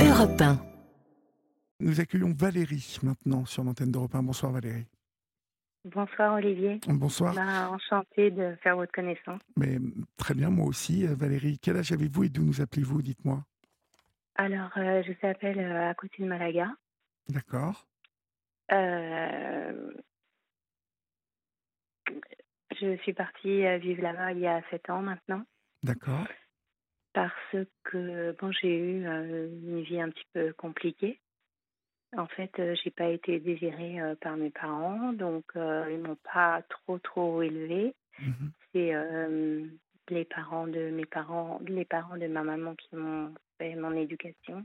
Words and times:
Europe 0.00 0.40
1. 0.40 0.58
Nous 1.80 2.00
accueillons 2.00 2.32
Valérie 2.32 2.98
maintenant 3.02 3.44
sur 3.44 3.64
l'antenne 3.64 3.90
d'Europe 3.90 4.14
1. 4.14 4.22
Bonsoir 4.22 4.52
Valérie. 4.52 4.86
Bonsoir 5.84 6.34
Olivier. 6.34 6.80
Bonsoir. 6.86 7.34
Bah, 7.34 7.70
enchantée 7.70 8.30
de 8.30 8.54
faire 8.62 8.76
votre 8.76 8.92
connaissance. 8.92 9.40
Mais 9.56 9.78
très 10.16 10.34
bien, 10.34 10.50
moi 10.50 10.66
aussi. 10.66 11.06
Euh, 11.06 11.14
Valérie, 11.14 11.58
quel 11.60 11.76
âge 11.76 11.92
avez-vous 11.92 12.24
et 12.24 12.28
d'où 12.28 12.42
nous 12.44 12.60
appelez-vous 12.60 13.02
Dites-moi? 13.02 13.44
Alors, 14.36 14.70
euh, 14.76 15.02
je 15.06 15.12
t'appelle 15.14 15.58
euh, 15.58 15.90
à 15.90 15.94
côté 15.94 16.22
de 16.22 16.28
Malaga. 16.28 16.68
D'accord. 17.28 17.86
Euh, 18.70 19.92
je 22.80 22.96
suis 22.98 23.14
partie 23.14 23.66
euh, 23.66 23.78
vivre 23.78 24.02
là-bas 24.02 24.32
il 24.32 24.40
y 24.40 24.46
a 24.46 24.62
sept 24.70 24.90
ans 24.90 25.00
maintenant 25.02 25.42
D'accord. 25.82 26.26
Parce 27.12 27.56
que 27.84 28.36
bon, 28.40 28.52
j'ai 28.52 28.76
eu 28.76 29.04
une 29.04 29.82
vie 29.82 30.00
un 30.00 30.10
petit 30.10 30.26
peu 30.32 30.52
compliquée. 30.52 31.20
En 32.16 32.26
fait, 32.26 32.50
j'ai 32.82 32.90
pas 32.90 33.08
été 33.08 33.38
désirée 33.38 33.98
par 34.20 34.36
mes 34.36 34.50
parents, 34.50 35.12
donc 35.12 35.44
ils 35.54 35.98
m'ont 35.98 36.18
pas 36.32 36.62
trop 36.68 36.98
trop 36.98 37.42
élevée. 37.42 37.94
Mhm. 38.18 38.52
C'est 38.72 38.94
les 40.10 40.24
parents 40.24 40.66
de 40.66 40.90
mes 40.90 41.06
parents, 41.06 41.60
les 41.66 41.84
parents 41.84 42.16
de 42.16 42.26
ma 42.26 42.42
maman 42.42 42.74
qui 42.74 42.96
m'ont 42.96 43.34
fait 43.58 43.74
mon 43.74 43.92
éducation. 43.92 44.64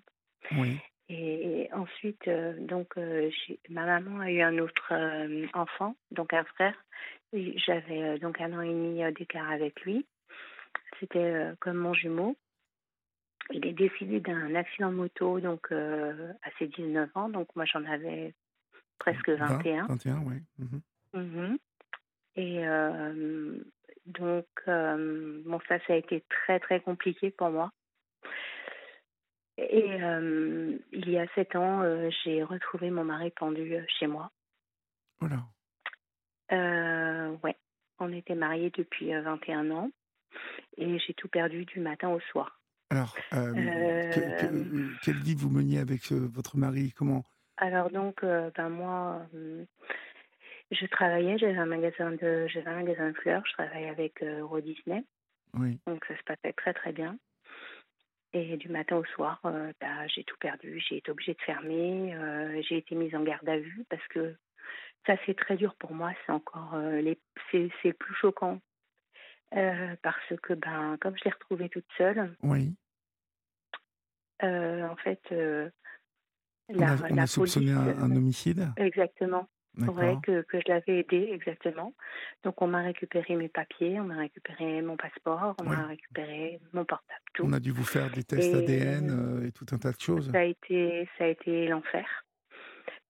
Oui. 0.57 0.79
Et 1.09 1.69
ensuite, 1.73 2.27
euh, 2.27 2.53
donc, 2.59 2.97
euh, 2.97 3.29
ma 3.69 3.85
maman 3.85 4.21
a 4.21 4.31
eu 4.31 4.41
un 4.41 4.57
autre 4.59 4.93
euh, 4.93 5.45
enfant, 5.53 5.95
donc 6.11 6.33
un 6.33 6.43
frère. 6.43 6.75
J'avais 7.33 8.19
donc 8.19 8.39
un 8.39 8.53
an 8.53 8.61
et 8.61 8.69
demi 8.69 9.01
d'écart 9.13 9.51
avec 9.51 9.81
lui. 9.81 10.05
C'était 11.03 11.19
euh, 11.19 11.53
comme 11.59 11.75
mon 11.75 11.93
jumeau. 11.93 12.37
Il 13.51 13.65
est 13.65 13.73
décédé 13.73 14.21
d'un 14.21 14.55
accident 14.55 14.89
de 14.89 14.95
moto 14.95 15.41
donc 15.41 15.67
euh, 15.73 16.31
à 16.43 16.49
ses 16.57 16.67
19 16.67 17.09
ans. 17.15 17.27
Donc 17.27 17.53
moi, 17.57 17.65
j'en 17.65 17.83
avais 17.83 18.33
presque 18.99 19.27
21. 19.27 19.87
21, 19.87 20.23
oui. 20.25 20.35
Mhm. 20.59 20.81
Mhm. 21.13 21.57
Et 22.37 22.65
euh, 22.65 23.57
donc, 24.05 24.47
euh, 24.69 25.41
bon, 25.45 25.59
ça, 25.67 25.77
ça 25.85 25.93
a 25.93 25.97
été 25.97 26.23
très, 26.29 26.61
très 26.61 26.79
compliqué 26.79 27.31
pour 27.31 27.49
moi. 27.49 27.69
Et 29.57 30.01
euh, 30.01 30.77
il 30.93 31.09
y 31.09 31.19
a 31.19 31.27
sept 31.35 31.57
ans, 31.57 31.83
j'ai 32.23 32.43
retrouvé 32.43 32.91
mon 32.91 33.03
mari 33.03 33.29
pendu 33.31 33.75
chez 33.99 34.07
moi. 34.07 34.31
Voilà. 35.19 35.43
Euh, 36.53 37.35
ouais, 37.43 37.57
on 37.99 38.13
était 38.13 38.35
mariés 38.35 38.71
depuis 38.75 39.13
euh, 39.13 39.21
21 39.21 39.69
ans 39.71 39.91
et 40.77 40.99
j'ai 40.99 41.13
tout 41.13 41.27
perdu 41.27 41.65
du 41.65 41.79
matin 41.79 42.09
au 42.09 42.19
soir. 42.19 42.59
Alors, 42.89 43.15
euh, 43.33 43.55
Euh, 43.55 44.37
que- 44.37 44.47
que- 44.47 45.03
quelle 45.03 45.17
vie 45.17 45.35
vous 45.35 45.49
meniez 45.49 45.79
avec 45.79 46.11
euh, 46.11 46.27
votre 46.31 46.57
mari? 46.57 46.91
Comment? 46.95 47.23
Alors 47.57 47.89
donc, 47.91 48.23
euh, 48.23 48.51
ben 48.55 48.69
moi, 48.69 49.25
euh, 49.35 49.65
je 50.71 50.85
travaillais, 50.87 51.37
j'avais 51.37 51.57
un 51.57 51.65
magasin 51.65 52.11
de, 52.11 52.47
j'avais 52.47 52.69
un 52.69 52.83
magasin 52.83 53.09
de 53.09 53.17
fleurs, 53.17 53.43
je 53.45 53.53
travaillais 53.53 53.89
avec 53.89 54.21
euh, 54.23 54.39
Euro 54.39 54.59
Disney. 54.59 55.03
Oui. 55.55 55.79
Donc 55.87 56.03
ça 56.05 56.17
se 56.17 56.23
passait 56.23 56.53
très 56.53 56.73
très 56.73 56.91
bien. 56.91 57.17
Et 58.35 58.57
du 58.57 58.69
matin 58.69 58.95
au 58.97 59.05
soir, 59.05 59.39
euh, 59.45 59.71
bah, 59.79 60.07
j'ai 60.07 60.23
tout 60.23 60.37
perdu. 60.39 60.79
J'ai 60.79 60.97
été 60.97 61.11
obligée 61.11 61.35
de 61.35 61.41
fermer. 61.41 62.15
euh, 62.15 62.61
j'ai 62.67 62.77
été 62.77 62.95
mise 62.95 63.13
en 63.13 63.23
garde 63.23 63.47
à 63.47 63.59
vue 63.59 63.85
parce 63.89 64.07
que 64.07 64.35
ça 65.05 65.15
c'est 65.25 65.35
très 65.37 65.55
dur 65.55 65.75
pour 65.75 65.93
moi. 65.93 66.11
C'est 66.25 66.31
encore 66.31 66.73
euh, 66.73 66.99
les, 67.01 67.19
c'est, 67.51 67.69
c'est 67.81 67.89
le 67.89 67.93
plus 67.93 68.15
choquant 68.15 68.59
Euh, 69.55 69.95
parce 70.01 70.33
que 70.41 70.53
ben 70.53 70.97
comme 70.99 71.15
je 71.17 71.25
l'ai 71.25 71.31
retrouvée 71.31 71.69
toute 71.69 71.85
seule, 71.97 72.35
Oui. 72.41 72.75
euh, 74.43 74.87
en 74.87 74.95
fait 74.95 75.21
euh, 75.31 75.69
On 76.69 76.79
la, 76.79 76.93
a, 76.93 76.95
on 77.11 77.15
la 77.15 77.23
a 77.23 77.27
soupçonné 77.27 77.73
police, 77.73 77.97
un, 77.99 78.03
un 78.03 78.15
homicide? 78.15 78.67
exactement. 78.77 79.47
Ouais, 79.79 80.15
que, 80.21 80.43
que 80.43 80.59
je 80.59 80.71
l'avais 80.71 80.99
aidé, 80.99 81.29
exactement. 81.31 81.95
Donc, 82.43 82.61
on 82.61 82.67
m'a 82.67 82.83
récupéré 82.83 83.35
mes 83.35 83.49
papiers, 83.49 83.99
on 83.99 84.03
m'a 84.03 84.17
récupéré 84.17 84.83
mon 84.83 84.97
passeport, 84.97 85.55
on 85.57 85.63
Ouais. 85.65 85.75
m'a 85.75 85.87
récupéré 85.87 86.59
mon 86.73 86.85
portable, 86.85 87.19
tout. 87.33 87.43
On 87.47 87.53
a 87.53 87.59
dû 87.59 87.71
vous 87.71 87.83
faire 87.83 88.11
des 88.11 88.23
tests 88.23 88.53
Et- 88.53 88.57
ADN 88.57 89.09
euh, 89.41 89.47
et 89.47 89.51
tout 89.51 89.65
un 89.71 89.79
tas 89.79 89.91
de 89.91 89.99
choses. 89.99 90.31
Ça 90.31 90.37
a 90.39 90.43
été, 90.43 91.09
ça 91.17 91.23
a 91.23 91.27
été 91.27 91.67
l'enfer. 91.69 92.05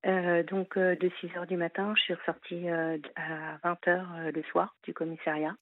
Euh, 0.06 0.44
donc, 0.44 0.78
euh, 0.78 0.96
de 0.96 1.12
6 1.20 1.36
heures 1.36 1.48
du 1.48 1.58
matin, 1.58 1.94
je 1.98 2.02
suis 2.04 2.14
ressortie 2.14 2.70
euh, 2.70 2.98
à 3.18 3.58
20 3.64 3.88
heures 3.90 4.14
euh, 4.16 4.32
le 4.32 4.42
soir 4.44 4.74
du 4.84 4.94
commissariat. 4.94 5.58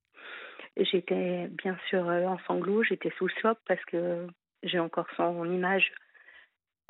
J'étais 0.78 1.48
bien 1.50 1.78
sûr 1.90 2.08
euh, 2.09 2.26
en 2.26 2.40
sanglots, 2.48 2.84
j'étais 2.84 3.12
sous 3.18 3.28
le 3.28 3.34
choc 3.42 3.58
parce 3.68 3.84
que 3.86 4.28
j'ai 4.64 4.80
encore 4.80 5.08
son 5.18 5.46
image. 5.52 5.92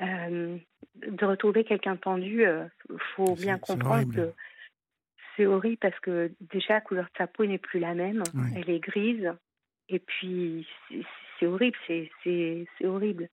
Euh, 0.01 0.57
de 0.95 1.25
retrouver 1.25 1.63
quelqu'un 1.63 1.95
pendu, 1.95 2.45
euh, 2.45 2.65
faut 3.15 3.35
bien 3.35 3.59
comprendre 3.59 4.13
que 4.15 4.33
c'est 5.35 5.45
horrible 5.45 5.77
parce 5.77 5.99
que 5.99 6.31
déjà 6.41 6.75
la 6.75 6.81
couleur 6.81 7.05
de 7.05 7.09
sa 7.17 7.27
peau 7.27 7.45
n'est 7.45 7.59
plus 7.59 7.79
la 7.79 7.93
même, 7.93 8.23
Oui. 8.33 8.49
elle 8.55 8.69
est 8.69 8.79
grise. 8.79 9.31
Et 9.89 9.99
puis 9.99 10.67
c'est- 11.39 11.45
horrible, 11.45 11.77
c'est 11.87 12.59
horrible. 12.83 13.27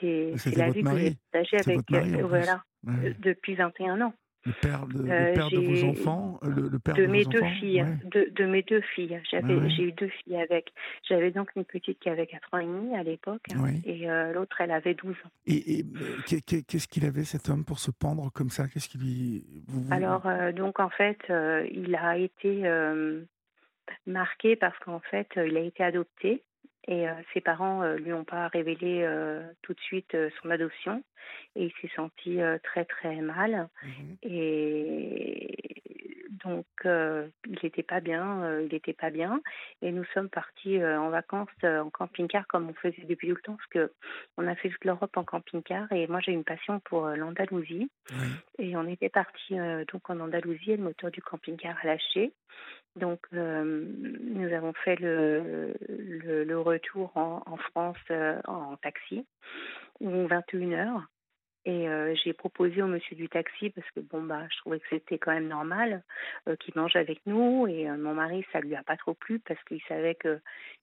C'est 0.00 0.34
la 0.56 0.70
vie 0.70 0.82
que 0.82 0.96
j'ai 0.98 1.14
partagée 1.32 1.56
avec 1.58 1.90
euh, 1.92 2.26
voilà 2.26 2.62
Ouais. 2.86 3.14
depuis 3.20 3.54
21 3.54 4.00
ans. 4.02 4.14
Le 4.46 4.52
père, 4.60 4.86
de, 4.86 5.02
le 5.02 5.10
Euh, 5.10 5.34
père 5.34 5.48
de 5.50 5.56
vos 5.58 5.84
enfants 5.88 6.38
euh, 6.42 6.48
le, 6.50 6.68
le 6.68 6.78
père 6.78 6.94
de 6.94 7.02
de, 7.02 7.06
mes 7.06 7.24
deux 7.24 7.38
enfants 7.40 7.50
filles, 7.60 7.82
Ouais. 7.82 7.96
de, 8.10 8.30
de 8.34 8.44
mes 8.44 8.62
deux 8.62 8.82
filles. 8.94 9.18
J'avais, 9.30 9.54
Ouais, 9.54 9.70
j'ai 9.70 9.84
eu 9.84 9.92
deux 9.92 10.08
filles 10.08 10.36
avec. 10.36 10.72
J'avais 11.08 11.30
donc 11.30 11.48
une 11.56 11.64
petite 11.64 11.98
qui 11.98 12.08
avait 12.10 12.26
4 12.26 12.52
ans 12.52 12.58
et 12.58 12.66
demi 12.66 12.94
à 12.94 13.02
l'époque, 13.02 13.46
et 13.86 14.10
euh, 14.10 14.32
l'autre 14.34 14.60
elle 14.60 14.70
avait 14.70 14.94
12 14.94 15.12
ans. 15.24 15.30
Et, 15.46 15.78
et, 15.78 15.84
qu'est- 16.26 16.44
qu'est- 16.44 16.62
qu'est-ce 16.66 16.88
qu'il 16.88 17.06
avait 17.06 17.24
cet 17.24 17.48
homme 17.48 17.64
pour 17.64 17.78
se 17.78 17.90
pendre 17.90 18.30
comme 18.32 18.50
ça? 18.50 18.68
Qu'est-ce 18.68 18.88
qu'il 18.88 19.00
lui 19.00 19.44
vous- 19.66 19.92
Alors 19.92 20.26
euh, 20.26 20.52
donc 20.52 20.78
en 20.78 20.90
fait, 20.90 21.18
il 21.72 21.94
a 21.96 22.18
été 22.18 22.62
marqué 24.06 24.56
parce 24.56 24.78
qu'en 24.80 25.00
fait, 25.00 25.28
il 25.36 25.56
a 25.56 25.60
été 25.60 25.82
adopté 25.82 26.42
et 26.86 27.08
euh, 27.08 27.12
ses 27.32 27.40
parents 27.40 27.82
euh, 27.82 27.96
lui 27.96 28.12
ont 28.12 28.24
pas 28.24 28.48
révélé 28.48 29.02
euh, 29.02 29.42
tout 29.62 29.72
de 29.72 29.80
suite 29.80 30.14
euh, 30.14 30.28
son 30.42 30.50
adoption 30.50 31.02
et 31.56 31.64
il 31.64 31.72
s'est 31.80 31.94
senti 31.96 32.38
très 32.62 32.84
très 32.84 33.16
mal. 33.22 33.68
Mhm. 33.82 34.16
Et 34.22 35.56
donc, 36.44 36.66
il 36.84 37.58
n'était 37.62 37.82
pas 37.82 38.00
bien, 38.00 38.60
il 38.60 38.68
n'était 38.70 38.92
pas 38.92 39.08
bien. 39.08 39.40
Et 39.80 39.90
nous 39.90 40.04
sommes 40.12 40.28
partis 40.28 40.84
en 40.84 41.08
vacances 41.08 41.48
en 41.62 41.88
camping-car 41.88 42.46
comme 42.46 42.68
on 42.68 42.74
faisait 42.74 43.06
depuis 43.08 43.28
tout 43.28 43.36
le 43.36 43.40
temps, 43.40 43.56
parce 43.56 43.68
que 43.68 43.92
on 44.36 44.46
a 44.46 44.54
fait 44.54 44.68
toute 44.68 44.84
l'Europe 44.84 45.16
en 45.16 45.24
camping-car. 45.24 45.90
Et 45.92 46.06
moi, 46.08 46.20
j'ai 46.20 46.32
une 46.32 46.44
passion 46.44 46.80
pour 46.80 47.06
l'Andalousie. 47.08 47.90
Et 48.58 48.76
on 48.76 48.86
était 48.86 49.08
partis 49.08 49.56
donc 49.90 50.10
en 50.10 50.20
Andalousie 50.20 50.72
et 50.72 50.76
le 50.76 50.82
moteur 50.82 51.10
du 51.10 51.22
camping-car 51.22 51.76
a 51.82 51.86
lâché. 51.86 52.34
Donc, 52.96 53.20
euh, 53.32 53.64
nous 53.64 54.52
avons 54.52 54.72
fait 54.72 54.96
le, 55.00 55.74
le, 55.88 56.44
le 56.44 56.60
retour 56.60 57.10
en, 57.16 57.42
en 57.46 57.56
France 57.56 57.96
euh, 58.10 58.40
en 58.46 58.76
taxi, 58.76 59.26
ou 60.00 60.26
21 60.26 60.72
heures. 60.72 61.02
Et 61.66 61.88
euh, 61.88 62.14
j'ai 62.22 62.34
proposé 62.34 62.82
au 62.82 62.86
monsieur 62.86 63.16
du 63.16 63.28
taxi, 63.28 63.70
parce 63.70 63.90
que 63.92 64.00
bon, 64.00 64.22
bah, 64.22 64.42
je 64.50 64.58
trouvais 64.58 64.78
que 64.78 64.86
c'était 64.90 65.18
quand 65.18 65.32
même 65.32 65.48
normal, 65.48 66.02
qu'il 66.60 66.74
mange 66.76 66.94
avec 66.94 67.20
nous. 67.26 67.66
Et 67.66 67.88
mon 67.88 68.14
mari, 68.14 68.44
ça 68.52 68.60
lui 68.60 68.76
a 68.76 68.82
pas 68.82 68.98
trop 68.98 69.14
plu, 69.14 69.40
parce 69.40 69.62
qu'il 69.64 69.80
savait 69.88 70.14
que 70.14 70.40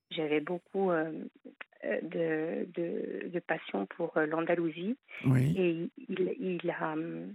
j'avais 0.10 0.40
beaucoup 0.40 0.92
de, 0.92 2.66
de, 2.66 3.30
de 3.30 3.40
passion 3.40 3.86
pour 3.86 4.20
l'Andalousie. 4.20 4.98
Oui. 5.26 5.54
Et 5.56 5.70
il, 5.70 5.92
il, 6.40 6.60
il 6.64 6.72
a, 6.72 6.94
hum, 6.94 7.32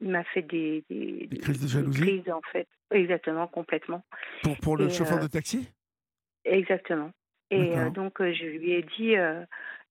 il 0.00 0.08
m'a 0.10 0.24
fait 0.24 0.42
des, 0.42 0.84
des, 0.88 1.26
Des 1.26 1.36
crises 1.38 1.60
de 1.60 1.66
des 1.66 1.72
jalousie? 1.72 2.00
crises, 2.00 2.30
en 2.30 2.42
fait, 2.52 2.68
exactement, 2.90 3.46
complètement. 3.46 4.04
Pour, 4.42 4.56
pour 4.58 4.76
le 4.76 4.86
Et, 4.86 4.90
chauffeur 4.90 5.18
euh, 5.18 5.22
de 5.22 5.28
taxi? 5.28 5.68
Exactement. 6.44 7.12
Et 7.50 7.76
euh, 7.76 7.90
donc, 7.90 8.20
euh, 8.20 8.32
je 8.32 8.44
lui 8.44 8.72
ai 8.72 8.82
dit, 8.96 9.16
euh, 9.16 9.44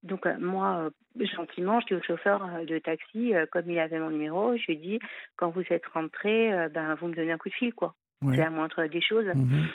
donc 0.04 0.26
moi, 0.40 0.90
gentiment, 1.20 1.80
je 1.82 1.88
dis 1.88 1.94
au 1.96 2.02
chauffeur 2.02 2.42
de 2.66 2.80
taxi, 2.80 3.34
comme 3.52 3.70
il 3.70 3.78
avait 3.80 4.00
mon 4.00 4.10
numéro, 4.12 4.56
je 4.56 4.66
lui 4.68 4.74
ai 4.74 4.78
dit, 4.78 5.00
quand 5.36 5.50
vous 5.50 5.64
êtes 5.70 5.86
rentré, 5.88 6.52
ben, 6.70 6.96
vous 6.96 7.08
me 7.08 7.16
donnez 7.16 7.34
un 7.34 7.38
coup 7.38 7.50
de 7.50 7.54
fil, 7.54 7.74
quoi. 7.74 7.96
Ouais. 8.22 8.36
C'est 8.36 8.42
la 8.42 8.50
moindre 8.50 8.86
des 8.88 9.02
choses. 9.02 9.28
Mhm. 9.28 9.68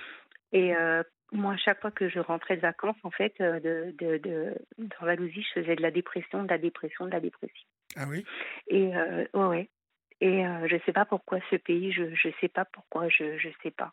Et 0.53 0.73
moi, 1.33 1.55
à 1.55 1.57
chaque 1.57 1.81
fois 1.81 1.91
que 1.91 2.09
je 2.09 2.21
rentrais 2.21 2.57
de 2.57 2.63
vacances, 2.63 2.97
en 3.03 3.11
fait, 3.11 3.35
de, 3.39 3.95
de, 3.99 4.19
de, 4.19 4.55
d'Andalousie, 4.79 5.43
je 5.43 5.61
faisais 5.61 5.77
de 5.77 5.83
la 5.83 5.91
dépression, 5.91 6.43
de 6.45 6.49
la 6.49 6.59
dépression, 6.59 7.07
de 7.07 7.11
la 7.11 7.21
dépression. 7.21 7.67
Ah 7.97 8.07
oui? 8.09 8.25
Et 8.69 8.97
euh, 8.97 9.25
ouais, 9.35 9.47
ouais. 9.47 9.69
Et 10.25 10.47
euh, 10.47 10.67
je 10.69 10.79
sais 10.87 10.95
pas 10.95 11.05
pourquoi 11.05 11.39
ce 11.51 11.57
pays, 11.57 11.93
je 11.93 12.15
je 12.15 12.31
sais 12.41 12.49
pas 12.49 12.65
pourquoi, 12.65 13.11
je 13.11 13.37
je 13.37 13.51
sais 13.63 13.71
pas. 13.71 13.93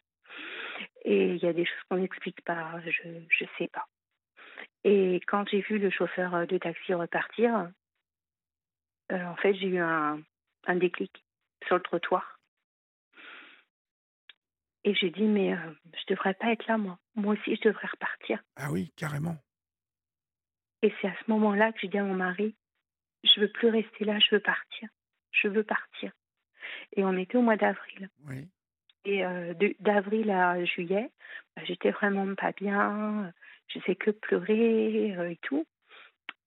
Et 1.04 1.36
il 1.36 1.44
y 1.44 1.46
a 1.46 1.52
des 1.52 1.66
choses 1.66 1.84
qu'on 1.90 1.98
n'explique 1.98 2.42
pas, 2.46 2.80
je 2.86 3.10
je 3.30 3.46
sais 3.58 3.68
pas. 3.68 3.86
Et 4.86 5.20
quand 5.28 5.46
j'ai 5.50 5.60
vu 5.60 5.78
le 5.78 5.90
chauffeur 5.90 6.34
euh, 6.34 6.46
de 6.46 6.58
taxi 6.58 6.94
repartir, 6.94 7.70
euh, 9.12 9.26
en 9.26 9.36
fait 9.36 9.56
j'ai 9.56 9.68
eu 9.68 9.80
un 9.80 10.22
un 10.68 10.76
déclic 10.78 11.12
sur 11.68 11.76
le 11.76 11.82
trottoir. 11.82 12.40
Et 14.86 14.96
j'ai 14.96 15.10
dit 15.10 15.28
mais 15.28 15.54
euh, 15.54 15.74
je 15.96 16.14
devrais 16.14 16.36
pas 16.36 16.54
être 16.54 16.66
là 16.68 16.78
moi. 16.78 16.98
Moi 17.16 17.34
aussi 17.34 17.58
je 17.58 17.68
devrais 17.68 17.88
repartir. 17.88 18.42
Ah 18.56 18.72
oui, 18.72 18.94
carrément. 18.96 19.36
Et 20.82 20.94
c'est 21.02 21.10
à 21.10 21.16
ce 21.26 21.30
moment-là 21.30 21.74
que 21.74 21.80
j'ai 21.82 21.90
dit 21.90 21.98
à 21.98 22.06
mon 22.06 22.16
mari, 22.16 22.56
je 23.26 23.42
veux 23.42 23.52
plus 23.52 23.68
rester 23.68 24.06
là, 24.06 24.18
je 24.20 24.34
veux 24.34 24.42
partir. 24.42 24.88
Je 25.32 25.50
veux 25.50 25.64
partir. 25.64 26.14
Et 26.96 27.04
on 27.04 27.18
était 27.18 27.38
au 27.38 27.42
mois 27.42 27.58
d'avril. 27.58 28.10
Oui. 28.28 28.48
Et 29.06 29.26
euh, 29.26 29.54
d'avril 29.80 30.30
à 30.30 30.64
juillet, 30.64 31.10
bah, 31.56 31.64
j'étais 31.66 31.92
vraiment 31.92 32.36
pas 32.36 32.52
bien. 32.52 33.34
Je 33.68 33.80
sais 33.86 33.96
que 33.96 34.12
pleurer 34.12 35.16
euh, 35.18 35.32
et 35.32 35.38
tout. 35.42 35.66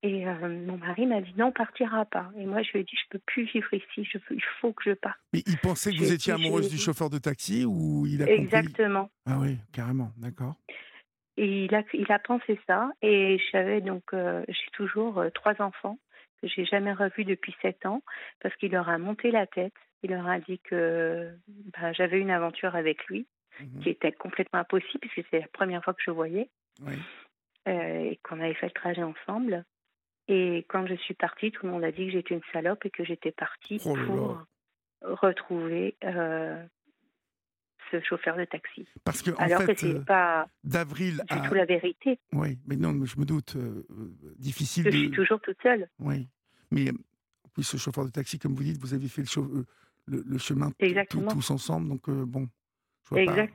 Et 0.02 0.28
euh, 0.28 0.48
mon 0.66 0.76
mari 0.76 1.06
m'a 1.06 1.20
dit 1.22 1.32
non, 1.36 1.46
on 1.46 1.52
partira 1.52 2.04
pas. 2.04 2.30
Et 2.36 2.44
moi, 2.44 2.62
je 2.62 2.72
lui 2.72 2.80
ai 2.80 2.84
dit, 2.84 2.94
je 2.94 3.08
peux 3.10 3.20
plus 3.26 3.44
vivre 3.44 3.72
ici. 3.72 4.04
Je 4.04 4.18
veux- 4.18 4.36
il 4.36 4.42
faut 4.60 4.72
que 4.72 4.84
je 4.90 4.94
parte. 4.94 5.18
Mais 5.32 5.42
il 5.46 5.56
pensait 5.58 5.92
que 5.92 5.96
vous 5.96 6.12
étiez 6.12 6.34
amoureuse 6.34 6.68
du 6.68 6.76
chauffeur 6.78 7.08
de 7.10 7.18
taxi 7.18 7.64
ou 7.64 8.06
il 8.06 8.22
a 8.22 8.26
compris? 8.26 8.42
Exactement. 8.42 9.10
Ah 9.26 9.38
oui, 9.40 9.56
carrément, 9.72 10.12
d'accord. 10.18 10.54
Et 11.36 11.64
il 11.64 11.74
a, 11.74 11.82
il 11.94 12.12
a 12.12 12.18
pensé 12.18 12.60
ça. 12.66 12.90
Et 13.02 13.40
j'avais 13.50 13.80
donc, 13.80 14.04
j'ai 14.12 14.70
toujours 14.74 15.24
trois 15.34 15.60
enfants 15.60 15.98
que 16.40 16.48
j'ai 16.48 16.66
jamais 16.66 16.92
revus 16.92 17.24
depuis 17.24 17.56
sept 17.62 17.86
ans 17.86 18.02
parce 18.40 18.54
qu'il 18.56 18.72
leur 18.72 18.88
a 18.88 18.98
monté 18.98 19.30
la 19.30 19.46
tête. 19.46 19.72
Il 20.04 20.10
leur 20.10 20.28
a 20.28 20.38
dit 20.38 20.58
que 20.60 21.32
ben, 21.46 21.92
j'avais 21.94 22.20
une 22.20 22.30
aventure 22.30 22.76
avec 22.76 23.06
lui 23.06 23.26
Mhm. 23.60 23.82
qui 23.82 23.90
était 23.90 24.10
complètement 24.12 24.58
impossible 24.60 24.98
puisque 25.00 25.14
c'était 25.26 25.40
la 25.40 25.46
première 25.48 25.82
fois 25.84 25.94
que 25.94 26.02
je 26.04 26.10
voyais 26.10 26.50
Oui. 26.84 26.94
euh, 27.68 28.10
et 28.10 28.18
qu'on 28.24 28.40
avait 28.40 28.54
fait 28.54 28.66
le 28.66 28.72
trajet 28.72 29.02
ensemble. 29.02 29.64
Et 30.26 30.66
quand 30.68 30.86
je 30.88 30.94
suis 30.96 31.14
partie, 31.14 31.52
tout 31.52 31.64
le 31.66 31.72
monde 31.72 31.84
a 31.84 31.92
dit 31.92 32.06
que 32.06 32.12
j'étais 32.12 32.34
une 32.34 32.40
salope 32.52 32.84
et 32.84 32.90
que 32.90 33.04
j'étais 33.04 33.30
partie 33.32 33.80
Oh 33.84 33.94
pour 34.06 34.42
retrouver 35.02 35.96
euh, 36.02 36.62
ce 37.92 38.00
chauffeur 38.02 38.36
de 38.36 38.44
taxi. 38.44 38.88
Parce 39.04 39.22
que 39.22 39.30
en 39.30 39.36
Alors 39.36 39.62
fait, 39.62 39.74
que 39.74 39.80
c'est 39.80 39.94
euh, 39.94 40.04
pas 40.04 40.48
d'avril 40.64 41.22
du 41.30 41.36
à 41.38 41.46
tout 41.48 41.54
la 41.54 41.64
vérité. 41.64 42.18
oui, 42.32 42.58
mais 42.66 42.76
non, 42.76 43.04
je 43.04 43.18
me 43.20 43.24
doute, 43.24 43.54
euh, 43.56 43.86
difficile 44.36 44.84
Je 44.84 44.90
de 44.90 44.96
suis 44.96 45.10
toujours 45.10 45.40
toute 45.40 45.60
seule. 45.62 45.88
oui, 46.00 46.28
mais 46.70 46.90
oui, 47.56 47.62
ce 47.62 47.76
chauffeur 47.76 48.04
de 48.04 48.10
taxi, 48.10 48.38
comme 48.38 48.54
vous 48.54 48.64
dites, 48.64 48.78
vous 48.78 48.94
avez 48.94 49.08
fait 49.08 49.22
le, 49.22 49.64
le, 50.06 50.22
le 50.26 50.38
chemin 50.38 50.70
tout- 51.08 51.22
tous 51.30 51.50
ensemble, 51.50 51.88
donc 51.88 52.08
euh, 52.08 52.24
bon, 52.26 52.48
je 53.04 53.14
vois 53.14 53.24
pas, 53.24 53.46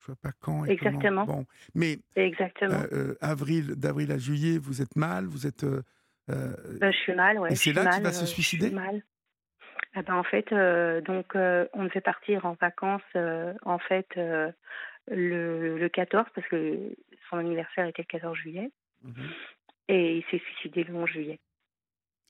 je 0.00 0.06
vois 0.06 0.16
pas 0.16 0.32
quand 0.40 0.64
et 0.64 0.76
comment. 0.76 0.98
Exactement. 0.98 1.24
Bon, 1.26 1.46
mais 1.74 1.98
Exactement. 2.16 2.74
euh, 2.74 2.86
euh, 2.92 3.14
avril, 3.20 3.74
d'avril 3.76 4.10
à 4.12 4.18
juillet, 4.18 4.58
vous 4.58 4.82
êtes 4.82 4.96
mal, 4.96 5.26
vous 5.26 5.46
êtes 5.46 5.64
je 6.28 6.90
suis 7.02 7.14
mal, 7.14 7.38
ouais. 7.38 7.52
et 7.52 7.56
c'est 7.56 7.72
là 7.72 7.86
qu'il 7.86 8.02
va 8.02 8.12
se 8.12 8.20
je 8.20 8.26
suis 8.26 8.42
suicider? 8.42 8.70
mal. 8.70 9.02
Ah 9.94 10.02
ben, 10.02 10.14
en 10.14 10.24
fait, 10.24 10.48
donc, 11.04 11.32
on 11.34 11.84
devait 11.84 12.00
partir 12.00 12.46
en 12.46 12.54
vacances, 12.54 13.02
en 13.14 13.78
fait, 13.78 14.08
le, 14.16 15.78
le 15.78 15.88
14, 15.88 16.26
parce 16.34 16.46
que 16.48 16.94
son 17.28 17.36
anniversaire 17.38 17.86
était 17.86 18.02
le 18.02 18.06
14 18.06 18.36
juillet, 18.36 18.70
Mhm. 19.02 19.28
et 19.88 20.16
il 20.18 20.24
s'est 20.30 20.38
suicidé 20.46 20.84
le 20.84 20.94
11 20.94 21.10
juillet. 21.10 21.40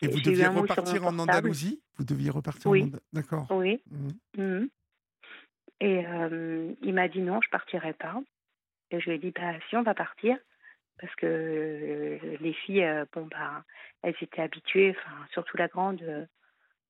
Et 0.02 0.08
vous 0.08 0.20
deviez 0.20 0.46
repartir 0.49 1.06
en. 1.06 1.19
Andalousie? 1.19 1.81
Vous 1.96 2.04
deviez 2.04 2.31
repartir 2.31 2.70
Oui. 2.70 2.82
en 2.82 2.87
Andalousie 2.87 3.06
D'accord. 3.12 3.46
Oui. 3.50 3.81
Mhm. 3.90 4.12
mhm. 4.37 4.69
Et 5.81 6.06
euh, 6.06 6.72
il 6.82 6.94
m'a 6.94 7.08
dit 7.08 7.20
non, 7.20 7.40
je 7.43 7.50
partirai 7.50 7.93
pas. 7.93 8.20
Et 8.90 9.00
je 9.00 9.08
lui 9.08 9.16
ai 9.16 9.19
dit, 9.19 9.32
bah, 9.32 9.54
si, 9.69 9.76
on 9.76 9.82
va 9.82 9.94
partir. 9.94 10.37
Parce 11.00 11.14
que 11.16 11.26
euh, 11.26 12.37
les 12.40 12.52
filles, 12.52 12.84
euh, 12.84 13.04
bon, 13.12 13.26
bah, 13.26 13.64
elles 14.02 14.14
étaient 14.20 14.43
habituées, 14.43 14.90
enfin, 14.90 15.26
surtout 15.32 15.56
la 15.56 15.66
grande, 15.66 16.00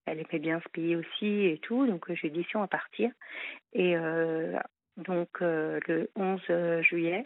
elle 0.05 0.19
aimait 0.19 0.38
bien 0.38 0.61
se 0.61 0.69
payer 0.70 0.97
aussi 0.97 1.26
et 1.26 1.59
tout. 1.62 1.87
Donc, 1.87 2.05
je 2.12 2.20
lui 2.20 2.29
ai 2.29 2.31
dit, 2.31 2.44
si, 2.44 2.56
on 2.56 2.61
va 2.61 2.67
partir. 2.67 3.11
Et 3.73 3.94
donc, 4.99 5.41
le 5.41 6.11
11 6.17 6.82
juillet, 6.82 7.25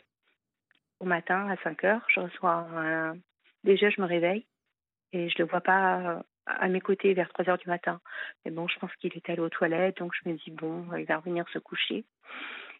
au 1.00 1.04
matin, 1.04 1.48
à 1.48 1.56
5 1.64 1.84
heures, 1.84 2.06
je 2.08 2.20
reçois 2.20 2.52
un. 2.52 3.16
Déjà, 3.64 3.90
je 3.90 4.00
me 4.00 4.06
réveille 4.06 4.46
et 5.12 5.28
je 5.28 5.38
le 5.38 5.44
vois 5.44 5.60
pas 5.60 6.22
à 6.46 6.68
mes 6.68 6.80
côtés 6.80 7.14
vers 7.14 7.28
3 7.30 7.48
heures 7.50 7.58
du 7.58 7.68
matin. 7.68 8.00
Mais 8.44 8.50
bon, 8.50 8.68
je 8.68 8.78
pense 8.78 8.94
qu'il 8.96 9.12
est 9.14 9.30
allé 9.30 9.40
aux 9.40 9.48
toilettes, 9.48 9.98
donc 9.98 10.12
je 10.14 10.28
me 10.28 10.36
dis, 10.36 10.50
bon, 10.50 10.86
il 10.96 11.04
va 11.04 11.18
revenir 11.18 11.48
se 11.48 11.58
coucher. 11.58 12.04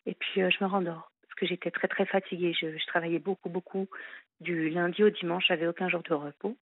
Et 0.07 0.15
puis, 0.15 0.43
euh, 0.43 0.51
je 0.51 0.63
me 0.63 0.69
rendors 0.69 1.11
parce 1.23 1.35
que 1.35 1.47
j'étais 1.47 1.71
très, 1.71 1.89
très 1.89 2.07
fatiguée. 2.07 2.53
Je, 2.53 2.87
travaillais 2.87 3.19
beaucoup, 3.19 3.49
beaucoup 3.49 3.89
du 4.41 4.71
lundi 4.71 5.03
au 5.03 5.11
dimanche. 5.11 5.47
J'avais 5.49 5.67
aucun 5.67 5.89
jour 5.89 6.03
de 6.03 6.15
repos. 6.15 6.57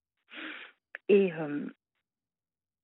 Et 1.09 1.31
euh, 1.33 1.65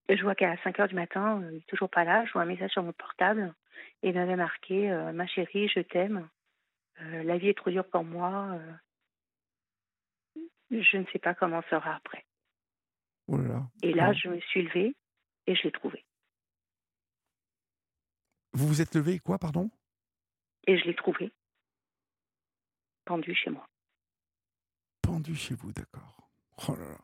je 0.10 0.22
vois 0.22 0.36
qu'à 0.36 0.56
5 0.63 0.80
heures 0.80 0.88
du 0.88 0.95
matin, 0.95 1.42
euh, 1.42 1.50
il 1.51 1.56
n'est 1.56 1.66
toujours 1.68 1.89
pas 1.89 2.04
là. 2.04 2.24
Je 2.25 2.34
vois 2.34 2.44
un 2.44 2.45
message 2.45 2.72
sur 2.72 2.84
mon 2.84 2.94
portable 2.94 3.54
et 4.04 4.10
il 4.10 4.16
m'avait 4.16 4.36
marqué 4.36 4.92
euh, 4.92 5.12
Ma 5.12 5.27
chérie, 5.27 5.68
je 5.68 5.80
t'aime. 5.81 6.30
Euh, 7.01 7.24
la 7.24 7.38
vie 7.38 7.50
est 7.50 7.57
trop 7.57 7.69
dure 7.69 7.88
pour 7.89 8.04
moi. 8.04 8.51
euh, 8.54 8.74
je 10.72 10.98
ne 10.98 11.06
sais 11.12 11.19
pas 11.19 11.34
comment 11.34 11.62
sera 11.69 11.95
après. 11.95 12.25
Oh 13.28 13.38
là 13.38 13.48
là. 13.48 13.68
Et 13.84 13.94
là, 13.94 14.14
je 14.14 14.28
me 14.30 14.40
suis 14.40 14.64
levée 14.64 14.96
et 15.48 15.56
je 15.56 15.64
l'ai 15.64 15.72
trouvé. 15.72 16.06
Vous 18.54 18.68
vous 18.68 18.82
êtes 18.82 18.94
levé, 18.96 19.20
quoi, 19.20 19.38
pardon? 19.40 19.70
Et 20.68 20.78
je 20.78 20.86
l'ai 20.86 20.96
trouvé 20.96 21.32
pendu 23.06 23.34
chez 23.34 23.50
moi. 23.50 23.68
Pendu 25.02 25.36
chez 25.36 25.56
vous, 25.56 25.72
d'accord. 25.74 26.30
Oh 26.70 26.76
là 26.76 26.86
là. 26.90 26.98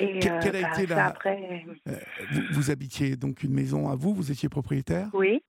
Et 0.00 0.18
Que- 0.20 0.28
euh, 0.28 0.40
quelle 0.42 0.56
a 0.56 0.62
bah, 0.62 0.68
été 0.74 0.86
la- 0.86 1.06
après, 1.06 1.64
Euh, 1.86 1.96
vous, 2.32 2.42
vous 2.52 2.70
habitiez 2.70 3.16
donc 3.16 3.42
une 3.42 3.52
maison 3.54 3.88
à 3.88 3.96
vous 3.96 4.14
Vous 4.14 4.30
étiez 4.30 4.48
propriétaire? 4.48 5.08
Oui. 5.12 5.42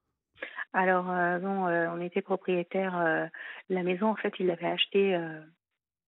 Alors, 0.74 1.10
euh, 1.10 1.40
euh, 1.40 1.90
on 1.92 2.02
était 2.02 2.22
propriétaire. 2.22 3.30
la 3.70 3.84
maison, 3.84 4.08
en 4.08 4.16
fait, 4.16 4.34
il 4.40 4.48
l'avait 4.48 4.68
achetée 4.68 5.16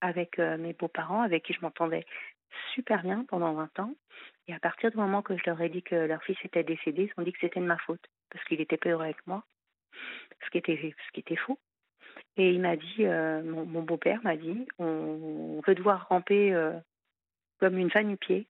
avec 0.02 0.38
mes 0.38 0.74
beaux-parents, 0.74 1.22
avec 1.22 1.44
qui 1.44 1.54
je 1.54 1.62
m'entendais 1.62 2.06
super 2.74 3.04
bien 3.04 3.26
pendant 3.28 3.54
20 3.54 3.80
ans. 3.80 3.96
Et 4.48 4.54
à 4.54 4.60
partir 4.60 4.92
du 4.92 4.98
moment 4.98 5.22
que 5.22 5.38
je 5.38 5.44
leur 5.46 5.62
ai 5.62 5.70
dit 5.70 5.84
que 5.84 5.96
leur 5.96 6.24
fils 6.24 6.38
était 6.44 6.64
décédé, 6.64 7.04
ils 7.04 7.22
ont 7.22 7.24
dit 7.24 7.32
que 7.32 7.40
c'était 7.40 7.60
de 7.60 7.66
ma 7.66 7.78
faute, 7.78 8.04
parce 8.30 8.44
qu'il 8.46 8.62
était 8.62 8.78
pas 8.78 8.90
heureux 8.90 9.06
avec 9.06 9.26
moi, 9.28 9.44
ce 10.44 10.50
qui 10.50 10.58
était, 10.58 10.78
ce 10.78 11.12
qui 11.14 11.22
était 11.22 11.36
faux. 11.36 11.60
Et 12.38 12.52
il 12.52 12.62
m'a 12.62 12.76
dit, 12.76 13.06
euh, 13.06 13.44
mon, 13.44 13.84
beau-père 13.84 14.22
m'a 14.24 14.36
dit, 14.36 14.68
on, 14.80 15.62
veut 15.66 15.76
te 15.76 15.82
voir 15.82 16.08
ramper 16.10 16.54
euh, 16.54 16.78
comme 17.60 17.78
une 17.78 17.92
femme 17.92 18.10
du 18.10 18.18
pied. 18.18 18.48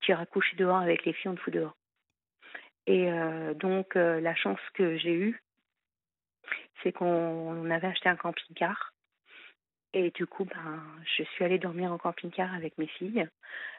Tu 0.00 0.12
iras 0.12 0.26
coucher 0.26 0.56
dehors 0.56 0.76
avec 0.76 1.04
les 1.04 1.12
filles, 1.12 1.30
on 1.30 1.34
te 1.34 1.40
fout 1.40 1.52
dehors. 1.52 1.76
Et 2.86 3.10
euh, 3.10 3.54
donc, 3.54 3.94
la 3.94 4.34
chance 4.34 4.60
que 4.74 4.96
j'ai 4.96 5.14
eue, 5.14 5.42
c'est 6.82 6.92
qu'on 6.92 7.68
avait 7.70 7.88
acheté 7.88 8.08
un 8.08 8.16
camping-car. 8.16 8.92
Et 9.98 10.10
du 10.10 10.26
coup, 10.26 10.44
ben, 10.44 10.82
je 11.16 11.22
suis 11.22 11.42
allée 11.42 11.58
dormir 11.58 11.90
en 11.90 11.96
camping-car 11.96 12.52
avec 12.52 12.76
mes 12.76 12.86
filles, 12.86 13.26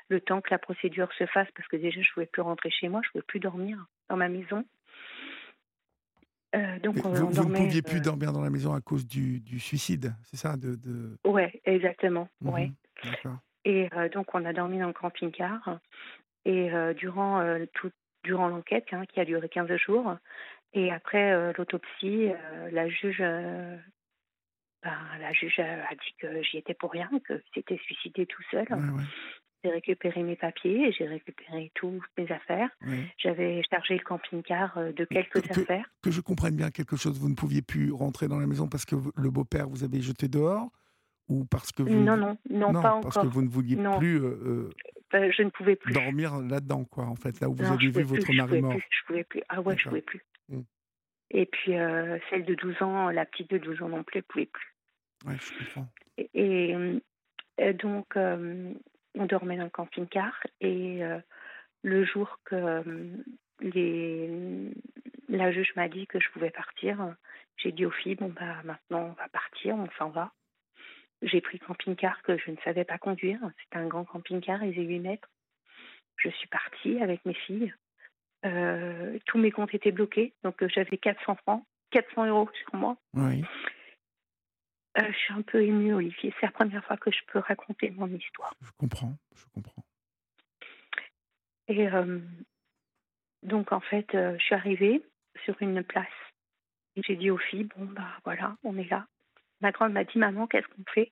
le 0.10 0.20
temps 0.20 0.42
que 0.42 0.50
la 0.50 0.58
procédure 0.58 1.14
se 1.14 1.28
fasse, 1.28 1.48
parce 1.56 1.68
que 1.68 1.76
déjà, 1.78 2.02
je 2.02 2.10
ne 2.10 2.14
pouvais 2.16 2.26
plus 2.26 2.42
rentrer 2.42 2.72
chez 2.72 2.90
moi, 2.90 3.02
je 3.04 3.10
ne 3.10 3.12
pouvais 3.12 3.26
plus 3.28 3.40
dormir 3.40 3.86
dans 4.10 4.18
ma 4.18 4.28
maison. 4.28 4.66
Euh, 6.56 6.80
donc, 6.80 6.96
on, 7.06 7.10
vous, 7.10 7.22
on 7.22 7.26
vous 7.26 7.30
ne 7.30 7.36
dormait. 7.36 7.60
pouviez 7.60 7.84
plus 7.84 8.00
euh, 8.00 8.02
dormir 8.02 8.34
dans 8.34 8.42
la 8.42 8.50
maison 8.50 8.74
à 8.74 8.82
cause 8.82 9.08
du, 9.08 9.42
du 9.42 9.60
suicide, 9.60 10.16
c'est 10.24 10.38
ça 10.38 10.58
de, 10.58 10.74
de... 10.74 11.20
Ouais, 11.24 11.62
exactement. 11.66 12.28
Mhm. 12.42 12.50
Ouais. 12.52 12.72
Et 13.66 13.88
euh, 13.94 14.10
donc, 14.10 14.34
on 14.34 14.44
a 14.44 14.54
dormi 14.54 14.80
dans 14.80 14.88
le 14.88 14.94
camping-car. 14.94 15.80
Et 16.46 16.72
durant, 16.96 17.44
tout, 17.74 17.92
durant 18.24 18.48
l'enquête, 18.48 18.88
hein, 18.92 19.04
qui 19.06 19.20
a 19.20 19.26
duré 19.26 19.50
15 19.50 19.70
jours, 19.76 20.16
et 20.74 20.92
après 20.92 21.54
l'autopsie, 21.54 22.30
la 22.72 22.88
juge, 22.88 23.22
ben, 24.90 25.20
la 25.20 25.34
juge 25.34 25.60
a, 25.60 25.86
a 25.88 25.96
dit 25.96 26.14
que 26.20 26.42
j'y 26.44 26.58
étais 26.58 26.74
pour 26.74 26.92
rien, 26.92 27.10
que 27.28 27.42
c'était 27.54 27.78
suicidé 27.78 28.26
tout 28.26 28.42
seul. 28.52 28.66
Ouais, 28.70 28.76
ouais, 28.78 29.04
J'ai 29.64 29.72
récupéré 29.72 30.24
mes 30.24 30.36
papiers, 30.36 30.92
j'ai 30.94 31.08
récupéré 31.08 31.72
toutes 31.76 32.02
mes 32.18 32.32
affaires. 32.32 32.70
ouais. 32.86 33.06
J'avais 33.18 33.62
chargé 33.70 33.96
le 33.96 34.04
camping-car 34.04 34.78
euh, 34.78 34.92
de 34.94 35.04
quelques 35.06 35.42
que- 35.42 35.48
que- 35.54 35.62
affaires. 35.62 35.90
Que 36.02 36.12
je 36.12 36.22
comprenne 36.22 36.56
bien 36.56 36.70
quelque 36.72 36.96
chose, 36.96 37.20
vous 37.20 37.28
ne 37.30 37.36
pouviez 37.36 37.62
plus 37.62 37.92
rentrer 37.92 38.28
dans 38.28 38.40
la 38.40 38.48
maison 38.48 38.68
parce 38.70 38.86
que 38.86 38.96
le 38.96 39.30
beau-père 39.30 39.68
vous 39.68 39.84
avait 39.84 40.00
jeté 40.02 40.28
dehors 40.28 40.70
ou 41.28 41.44
parce 41.46 41.72
que 41.74 41.84
vous 41.84 41.90
Non, 41.90 42.16
ne- 42.16 42.22
non, 42.22 42.72
non, 42.72 42.82
pas 42.82 42.82
parce 43.02 43.18
encore. 43.18 43.24
que 43.24 43.28
vous 43.34 43.42
ne 43.42 43.50
vouliez 43.50 43.76
Non. 43.76 43.98
plus 44.00 44.22
euh, 44.24 44.70
Euh, 45.16 45.32
je 45.36 45.42
ne 45.44 45.50
pouvais 45.50 45.76
plus. 45.76 45.94
dormir 45.94 46.38
là-dedans, 46.38 46.84
quoi, 46.86 47.06
en 47.06 47.16
fait, 47.16 47.40
là 47.42 47.50
où 47.50 47.54
vous 47.56 47.64
Non, 47.64 47.78
je 47.80 47.88
vu 47.90 48.04
votre 48.04 48.24
plus, 48.26 48.38
mari 48.38 48.62
mort. 48.62 48.72
plus, 48.72 48.84
je 48.90 49.06
pouvais 49.08 49.24
plus. 49.24 49.42
Ah 49.50 49.60
ouais, 49.62 49.76
je 49.78 49.88
pouvais 49.90 50.02
plus. 50.02 50.22
Mm. 50.50 50.62
Et 51.32 51.46
puis 51.46 51.78
euh, 51.78 52.18
celle 52.30 52.46
de 52.46 52.56
12 52.56 52.82
ans, 52.82 53.10
la 53.10 53.26
petite 53.26 53.50
de 53.50 53.58
12 53.58 53.82
ans 53.82 53.90
non 53.90 54.04
plus, 54.04 54.20
elle 54.20 54.24
pouvait 54.24 54.46
plus. 54.46 54.74
Ouais, 55.26 55.36
je 55.40 55.66
comprends. 55.66 55.88
Et, 56.18 56.30
et, 56.34 56.76
euh, 56.76 57.00
et 57.58 57.74
donc 57.74 58.16
euh, 58.16 58.74
on 59.16 59.26
dormait 59.26 59.58
dans 59.58 59.64
le 59.64 59.70
camping-car 59.70 60.34
et 60.62 61.04
euh, 61.04 61.20
le 61.84 62.06
jour 62.06 62.40
que 62.46 62.84
les, 63.62 64.72
la 65.30 65.52
juge 65.52 65.74
m'a 65.76 65.90
dit 65.90 66.08
que 66.08 66.20
je 66.20 66.30
pouvais 66.30 66.52
partir, 66.52 67.16
j'ai 67.58 67.72
dit 67.72 67.86
aux 67.86 67.92
filles 67.92 68.16
bon 68.16 68.30
bah 68.30 68.62
maintenant 68.64 69.06
on 69.10 69.14
va 69.14 69.28
partir, 69.30 69.76
on 69.76 69.90
s'en 69.98 70.10
va. 70.10 70.32
J'ai 71.24 71.42
pris 71.42 71.58
le 71.60 71.66
camping-car 71.66 72.22
que 72.22 72.38
je 72.38 72.52
ne 72.52 72.58
savais 72.64 72.84
pas 72.84 73.00
conduire. 73.00 73.40
C'était 73.64 73.78
un 73.78 73.88
grand 73.88 74.06
camping-car, 74.06 74.64
il 74.64 74.74
faisait 74.74 74.86
8 74.86 75.00
mètres. 75.00 75.30
Je 76.18 76.30
suis 76.30 76.48
partie 76.48 77.02
avec 77.02 77.26
mes 77.26 77.34
filles. 77.34 77.74
Euh, 78.46 79.18
tous 79.26 79.40
mes 79.40 79.50
comptes 79.50 79.74
étaient 79.74 79.92
bloqués, 79.92 80.34
donc 80.44 80.64
j'avais 80.68 80.98
400 80.98 81.36
francs, 81.38 81.64
400 81.92 82.28
euros 82.28 82.50
sur 82.54 82.76
moi. 82.76 82.98
Oui. 83.14 83.44
Euh, 84.98 85.12
je 85.12 85.18
suis 85.18 85.34
un 85.34 85.42
peu 85.42 85.64
émue, 85.64 85.94
Olivier. 85.94 86.34
C'est 86.40 86.46
la 86.46 86.52
première 86.52 86.84
fois 86.86 86.98
que 86.98 87.12
je 87.12 87.20
peux 87.28 87.40
raconter 87.40 87.92
mon 87.92 88.08
histoire. 88.08 88.54
Je 88.62 88.72
comprends, 88.78 89.16
je 89.36 89.46
comprends. 89.54 89.84
Et 91.68 91.88
donc, 93.44 93.72
en 93.74 93.82
fait, 93.82 94.08
je 94.14 94.38
suis 94.40 94.56
arrivée 94.56 95.04
sur 95.44 95.56
une 95.62 95.84
place. 95.84 96.08
Et 96.96 97.02
j'ai 97.04 97.16
dit 97.16 97.30
aux 97.30 97.38
filles, 97.38 97.66
bon, 97.76 97.86
bah 97.86 98.10
voilà, 98.24 98.58
on 98.64 98.78
est 98.78 98.90
là. 98.90 99.06
Ma 99.62 99.72
grande 99.72 99.94
m'a 99.94 100.04
dit, 100.04 100.18
maman, 100.18 100.48
qu'est-ce 100.48 100.68
qu'on 100.68 100.84
fait? 100.92 101.12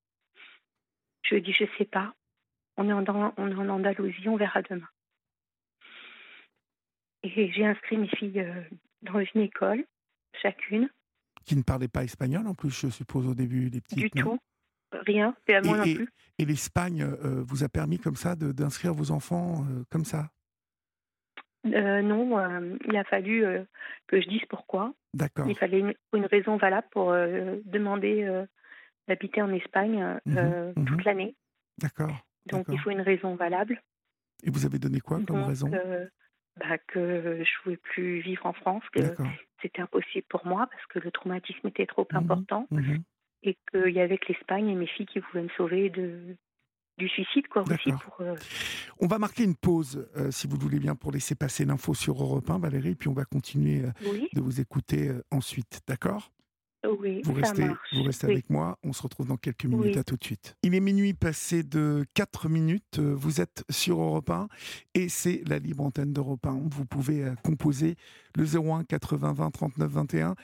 Je 1.23 1.31
lui 1.31 1.37
ai 1.37 1.41
dit, 1.41 1.53
je 1.53 1.65
sais 1.77 1.85
pas. 1.85 2.15
On 2.77 2.89
est, 2.89 2.93
en, 2.93 3.03
on 3.37 3.51
est 3.51 3.55
en 3.55 3.69
Andalousie, 3.69 4.29
on 4.29 4.37
verra 4.37 4.61
demain. 4.61 4.87
Et 7.23 7.51
j'ai 7.51 7.65
inscrit 7.65 7.97
mes 7.97 8.07
filles 8.07 8.45
dans 9.01 9.19
une 9.19 9.41
école, 9.41 9.85
chacune. 10.41 10.89
Qui 11.45 11.55
ne 11.55 11.61
parlait 11.61 11.87
pas 11.87 12.03
espagnol 12.03 12.47
en 12.47 12.55
plus, 12.55 12.71
je 12.71 12.89
suppose, 12.89 13.27
au 13.27 13.35
début, 13.35 13.69
les 13.69 13.81
petites 13.81 13.99
Du 13.99 14.09
tout. 14.09 14.39
Rien, 14.91 15.35
et 15.47 15.61
non 15.61 15.81
plus. 15.81 16.09
Et 16.37 16.45
l'Espagne 16.45 17.03
euh, 17.03 17.43
vous 17.45 17.63
a 17.63 17.69
permis 17.69 17.99
comme 17.99 18.15
ça 18.15 18.35
d'inscrire 18.35 18.93
vos 18.93 19.11
enfants 19.11 19.65
euh, 19.69 19.83
comme 19.89 20.05
ça? 20.05 20.29
Euh, 21.65 22.01
Non, 22.01 22.39
il 22.87 22.95
a 22.95 23.03
fallu 23.03 23.43
que 24.07 24.21
je 24.21 24.27
dise 24.27 24.45
pourquoi. 24.49 24.93
D'accord. 25.13 25.47
Il 25.49 25.57
fallait 25.57 25.95
une, 26.13 26.25
raison 26.25 26.57
valable 26.57 26.87
pour 26.91 27.11
demander 27.11 28.45
d'habiter 29.07 29.41
en 29.41 29.51
Espagne 29.53 30.19
mmh 30.25 30.39
mmh 30.75 30.85
toute 30.85 31.03
l'année. 31.05 31.35
D'accord. 31.79 32.25
Donc 32.47 32.67
il 32.69 32.79
faut 32.79 32.91
une 32.91 33.01
raison 33.01 33.35
valable. 33.35 33.81
Et 34.43 34.49
vous 34.49 34.65
avez 34.65 34.77
donné 34.77 34.99
quoi 34.99 35.19
comme 35.25 35.43
raison? 35.43 35.71
Bah, 36.59 36.77
Que 36.87 37.21
je 37.37 37.39
ne 37.39 37.63
pouvais 37.63 37.77
plus 37.77 38.19
vivre 38.21 38.45
en 38.45 38.53
France, 38.53 38.83
que 38.91 39.15
c'était 39.61 39.81
impossible 39.81 40.25
pour 40.29 40.45
moi 40.45 40.67
parce 40.69 40.85
que 40.87 40.99
le 40.99 41.11
traumatisme 41.11 41.67
était 41.67 41.85
trop 41.85 42.07
mmh 42.11 42.15
important 42.15 42.67
et 43.43 43.57
qu'il 43.71 43.93
y 43.93 43.99
avait 43.99 44.17
que 44.17 44.33
l'Espagne 44.33 44.69
et 44.69 44.75
mes 44.75 44.87
filles 44.87 45.05
qui 45.05 45.21
pouvaient 45.21 45.43
me 45.43 45.49
sauver 45.49 45.89
de, 45.89 46.35
du 46.97 47.07
suicide. 47.09 47.47
Quoi, 47.47 47.63
aussi 47.63 47.91
pour, 47.91 48.21
euh, 48.21 48.35
On 48.99 49.07
va 49.07 49.19
marquer 49.19 49.43
une 49.43 49.55
pause, 49.55 50.09
euh, 50.17 50.31
si 50.31 50.47
vous 50.47 50.57
le 50.57 50.61
voulez 50.61 50.79
bien, 50.79 50.95
pour 50.95 51.11
laisser 51.11 51.35
passer 51.35 51.65
l'info 51.65 51.93
sur 51.93 52.21
Europe 52.21 52.49
1, 52.49 52.59
Valérie, 52.59 52.95
puis 52.95 53.07
on 53.07 53.13
va 53.13 53.25
continuer 53.25 53.83
euh, 53.83 54.27
de 54.33 54.41
vous 54.41 54.59
écouter 54.59 55.11
ensuite. 55.31 55.81
D'accord? 55.87 56.31
Oui, 56.85 57.21
vous 57.23 57.33
restez, 57.33 57.67
vous 57.93 58.03
restez 58.03 58.27
avec 58.27 58.49
moi. 58.49 58.77
On 58.83 58.93
se 58.93 59.01
retrouve 59.01 59.27
dans 59.27 59.37
quelques 59.37 59.65
minutes. 59.65 59.97
À 59.97 60.03
tout 60.03 60.17
de 60.17 60.23
suite. 60.23 60.55
Il 60.63 60.75
est 60.75 60.79
minuit 60.79 61.13
passé 61.13 61.63
de 61.63 62.05
4 62.13 62.49
minutes. 62.49 62.99
Vous 62.99 63.41
êtes 63.41 63.63
sur 63.69 64.01
Europe 64.01 64.29
1 64.29 64.47
et 64.93 65.09
c'est 65.09 65.41
la 65.47 65.59
libre 65.59 65.83
antenne 65.83 66.13
d'Europe 66.13 66.45
1. 66.45 66.61
Vous 66.69 66.85
pouvez 66.85 67.23
euh, 67.23 67.35
composer 67.43 67.95
le 68.35 68.45
01 68.45 68.83
80 68.83 69.33
20 69.33 69.51
39 69.51 69.91
21. 69.91 70.35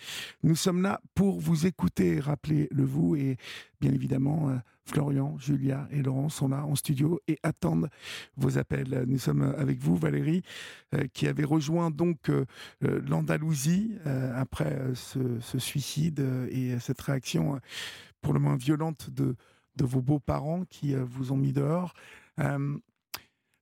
Nous 0.44 0.56
sommes 0.56 0.82
là 0.82 1.02
pour 1.16 1.40
vous 1.40 1.66
écouter. 1.66 2.20
Rappelez-le 2.20 2.84
vous 2.84 3.16
et 3.16 3.38
bien 3.82 3.92
évidemment 3.92 4.50
euh, 4.50 4.58
Florian, 4.86 5.38
Julia 5.38 5.88
et 5.92 6.02
Laurent 6.02 6.30
sont 6.30 6.48
là 6.50 6.66
en 6.66 6.76
studio 6.76 7.22
et 7.28 7.38
attendent 7.44 7.90
vos 8.36 8.58
appels. 8.58 9.06
Nous 9.08 9.20
sommes 9.20 9.54
avec 9.58 9.80
vous, 9.80 9.96
Valérie, 9.96 10.42
euh, 10.94 11.08
qui 11.14 11.28
avait 11.28 11.46
rejoint 11.46 11.92
donc 11.92 12.30
euh, 12.30 12.46
euh, 12.84 13.02
l'Andalousie 13.08 13.96
après 14.36 14.80
ce, 14.96 15.40
suicide 15.60 16.20
et 16.50 16.80
cette 16.80 17.02
réaction 17.02 17.60
pour 18.22 18.34
le 18.34 18.40
moins 18.40 18.56
violente 18.56 19.10
de, 19.10 19.36
vos 19.80 20.02
beaux-parents 20.02 20.66
qui 20.66 20.96
vous 20.96 21.32
ont 21.32 21.38
mis 21.38 21.54
dehors. 21.54 21.94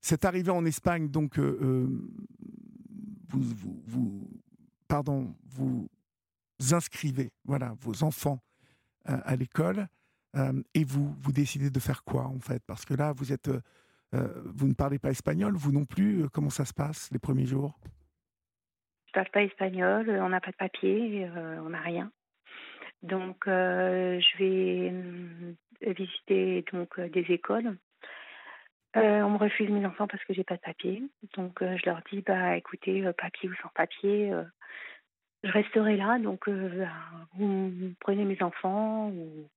cette 0.01 0.25
arrivée 0.25 0.51
en 0.51 0.65
Espagne, 0.65 1.09
donc, 1.09 1.39
vous, 1.39 1.87
vous 5.47 5.87
inscrivez, 6.71 7.31
voilà, 7.45 7.75
vos 7.81 8.03
enfants 8.03 8.41
à 9.05 9.35
l'école 9.35 9.87
et 10.73 10.83
vous, 10.83 11.15
vous 11.19 11.31
décidez 11.31 11.69
de 11.69 11.79
faire 11.79 12.03
quoi 12.03 12.25
en 12.25 12.39
fait? 12.39 12.63
Parce 12.67 12.85
que 12.85 12.93
là, 12.93 13.13
vous 13.13 13.33
êtes, 13.33 13.49
vous 14.11 14.67
ne 14.67 14.73
parlez 14.73 14.99
pas 14.99 15.09
espagnol, 15.09 15.53
vous 15.55 15.71
non 15.71 15.85
plus. 15.85 16.29
Comment 16.29 16.49
ça 16.49 16.65
se 16.65 16.73
passe 16.73 17.09
les 17.11 17.19
premiers 17.19 17.45
jours? 17.45 17.79
Je 19.07 19.13
parle 19.13 19.29
pas 19.31 19.43
espagnol, 19.43 20.09
on 20.09 20.29
n'a 20.29 20.39
pas 20.39 20.51
de 20.51 20.55
papier, 20.55 21.27
on 21.65 21.69
n'a 21.69 21.81
rien. 21.81 22.11
Donc, 23.01 23.37
je 23.47 24.37
vais 24.37 24.93
visiter 25.93 26.63
donc 26.71 26.99
des 26.99 27.25
écoles. 27.29 27.77
on 28.95 29.29
me 29.29 29.37
refuse 29.37 29.69
mes 29.69 29.85
enfants 29.85 30.07
parce 30.07 30.23
que 30.25 30.33
j'ai 30.33 30.43
pas 30.43 30.55
de 30.55 30.61
papier. 30.61 31.03
Donc, 31.35 31.59
je 31.61 31.85
leur 31.85 32.01
dis, 32.11 32.21
bah, 32.21 32.57
écoutez, 32.57 33.03
papier 33.17 33.49
ou 33.49 33.55
sans 33.61 33.69
papier, 33.69 34.31
je 35.43 35.51
resterai 35.51 35.97
là. 35.97 36.19
Donc, 36.19 36.49
bah, 36.49 36.87
vous, 37.35 37.71
prenez 37.99 38.25
mes 38.25 38.41
enfants 38.41 39.09
ou 39.09 39.49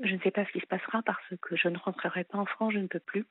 je 0.00 0.14
ne 0.14 0.20
sais 0.20 0.30
pas 0.30 0.44
ce 0.44 0.52
qui 0.52 0.60
se 0.60 0.66
passera 0.66 1.02
parce 1.02 1.34
que 1.40 1.56
je 1.56 1.68
ne 1.68 1.78
rentrerai 1.78 2.24
pas 2.24 2.38
en 2.38 2.46
France, 2.46 2.72
je 2.74 2.78
ne 2.78 2.86
peux 2.86 3.00
plus. 3.00 3.26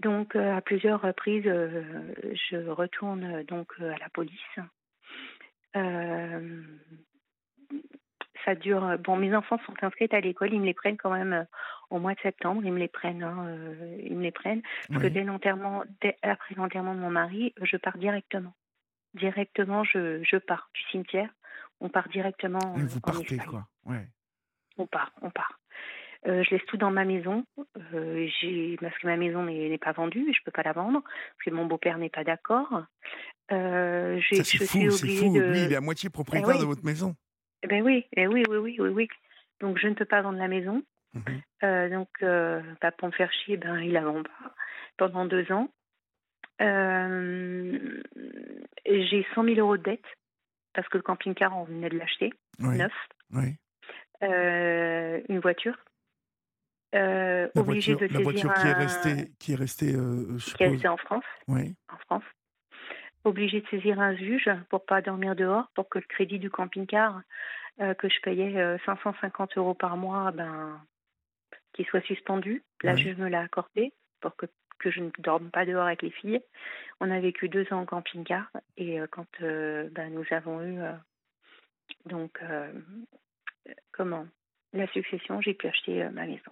Donc, 0.00 0.36
euh, 0.36 0.56
à 0.56 0.60
plusieurs 0.60 1.00
reprises, 1.00 1.46
euh, 1.46 2.14
je 2.50 2.68
retourne 2.68 3.24
euh, 3.24 3.44
donc 3.44 3.72
à 3.80 3.96
la 3.98 4.08
police. 4.10 4.58
ça 8.44 8.54
dure. 8.54 8.98
Bon, 8.98 9.16
mes 9.16 9.34
enfants 9.34 9.58
sont 9.64 9.74
inscrits 9.82 10.08
à 10.10 10.20
l'école, 10.20 10.52
ils 10.52 10.60
me 10.60 10.66
les 10.66 10.74
prennent 10.74 10.98
quand 10.98 11.12
même 11.12 11.46
au 11.90 11.98
mois 11.98 12.14
de 12.14 12.20
septembre. 12.20 12.62
Ils 12.64 12.72
me 12.72 12.78
les 12.78 12.88
prennent, 12.88 13.22
hein, 13.22 13.56
ils 14.00 14.16
me 14.16 14.22
les 14.22 14.32
prennent. 14.32 14.62
Parce 14.88 15.02
que 15.02 15.08
dès 15.08 15.24
l'enterrement, 15.24 15.84
après 16.22 16.54
l'enterrement 16.54 16.94
de 16.94 17.00
mon 17.00 17.10
mari, 17.10 17.54
je 17.62 17.76
pars 17.76 17.96
directement. 17.96 18.54
Directement, 19.14 19.84
je, 19.84 20.22
je 20.22 20.36
pars 20.36 20.68
du 20.74 20.82
cimetière. 20.90 21.30
On 21.80 21.88
part 21.88 22.08
directement. 22.08 22.74
vous 22.76 23.00
partez, 23.00 23.38
quoi. 23.38 23.66
Ouais 23.86 24.06
on 24.78 24.86
part, 24.86 25.12
on 25.22 25.30
part. 25.30 25.58
Euh, 26.26 26.42
je 26.42 26.50
laisse 26.54 26.64
tout 26.66 26.78
dans 26.78 26.90
ma 26.90 27.04
maison, 27.04 27.44
euh, 27.58 28.26
parce 28.80 28.98
que 28.98 29.06
ma 29.06 29.16
maison 29.16 29.44
n'est 29.44 29.78
pas 29.78 29.92
vendue, 29.92 30.24
je 30.24 30.40
ne 30.40 30.44
peux 30.44 30.52
pas 30.52 30.62
la 30.62 30.72
vendre, 30.72 31.02
parce 31.02 31.44
que 31.44 31.50
mon 31.50 31.66
beau-père 31.66 31.98
n'est 31.98 32.08
pas 32.08 32.24
d'accord. 32.24 32.82
Euh, 33.52 34.18
c'est 34.30 34.64
fou, 34.64 34.90
c'est 34.90 35.08
fou. 35.08 35.38
Lui, 35.38 35.64
il 35.64 35.72
est 35.72 35.76
à 35.76 35.82
moitié 35.82 36.08
propriétaire 36.08 36.58
de 36.58 36.64
votre 36.64 36.84
maison. 36.84 37.14
Eh 37.62 37.66
ben 37.66 37.82
oui, 37.82 38.06
eh 38.16 38.26
oui, 38.26 38.42
oui, 38.48 38.56
oui, 38.56 38.76
oui, 38.78 38.88
oui. 38.88 39.08
Donc 39.60 39.78
je 39.78 39.86
ne 39.86 39.94
peux 39.94 40.06
pas 40.06 40.22
vendre 40.22 40.38
la 40.38 40.48
maison. 40.48 40.82
Mhm. 41.12 41.42
Euh, 41.62 41.88
donc 41.90 42.08
bah, 42.20 42.90
pour 42.92 43.08
me 43.08 43.12
faire 43.12 43.30
chier, 43.32 43.58
ben 43.58 43.78
il 43.80 43.92
la 43.92 44.02
vend 44.02 44.22
pas 44.22 44.54
pendant 44.96 45.26
deux 45.26 45.52
ans. 45.52 45.68
J'ai 48.86 49.26
100 49.34 49.44
000 49.44 49.56
euros 49.58 49.76
de 49.76 49.82
dette 49.82 50.04
parce 50.72 50.88
que 50.88 50.96
le 50.96 51.02
camping-car 51.02 51.56
on 51.56 51.64
venait 51.64 51.90
de 51.90 51.98
l'acheter, 51.98 52.32
neuf. 52.58 52.92
Oui. 53.30 53.56
Euh, 54.22 55.20
une 55.28 55.40
voiture. 55.40 55.76
Euh, 56.94 57.48
la 57.54 57.62
voiture, 57.62 57.98
de 57.98 58.06
la 58.06 58.20
voiture 58.20 58.54
qui 58.54 58.66
est 58.68 58.72
restée, 58.72 59.32
qui 59.40 59.52
est 59.52 59.56
restée, 59.56 59.94
euh, 59.94 60.38
qui 60.38 60.62
est 60.62 60.68
restée 60.68 60.88
en 60.88 60.96
France. 60.96 61.24
Oui. 61.48 61.74
En 61.92 61.96
France. 61.98 62.24
Obligé 63.24 63.62
de 63.62 63.66
saisir 63.68 63.98
un 64.00 64.14
juge 64.14 64.48
pour 64.68 64.84
pas 64.84 65.02
dormir 65.02 65.34
dehors, 65.34 65.68
pour 65.74 65.88
que 65.88 65.98
le 65.98 66.04
crédit 66.04 66.38
du 66.38 66.50
camping-car 66.50 67.22
que 67.78 68.08
je 68.08 68.20
payais 68.20 68.78
550 68.86 69.56
euros 69.56 69.74
par 69.74 69.96
mois, 69.96 70.30
ben, 70.30 70.80
qu'il 71.72 71.84
soit 71.86 72.02
suspendu. 72.02 72.62
La 72.84 72.94
juge 72.94 73.16
me 73.16 73.28
l'a 73.28 73.40
accordé 73.40 73.92
pour 74.20 74.36
que, 74.36 74.46
que 74.78 74.92
je 74.92 75.00
ne 75.00 75.10
dorme 75.18 75.50
pas 75.50 75.64
dehors 75.64 75.86
avec 75.86 76.02
les 76.02 76.10
filles. 76.10 76.40
On 77.00 77.10
a 77.10 77.18
vécu 77.18 77.48
deux 77.48 77.66
ans 77.72 77.80
en 77.80 77.86
camping-car 77.86 78.48
et 78.76 79.00
quand 79.10 79.26
ben, 79.40 80.12
nous 80.12 80.26
avons 80.30 80.62
eu 80.62 80.78
donc 82.06 82.38
comment? 83.92 84.26
La 84.72 84.86
succession, 84.88 85.40
j'ai 85.40 85.54
pu 85.54 85.68
acheter 85.68 86.02
euh, 86.02 86.10
ma 86.10 86.26
maison. 86.26 86.50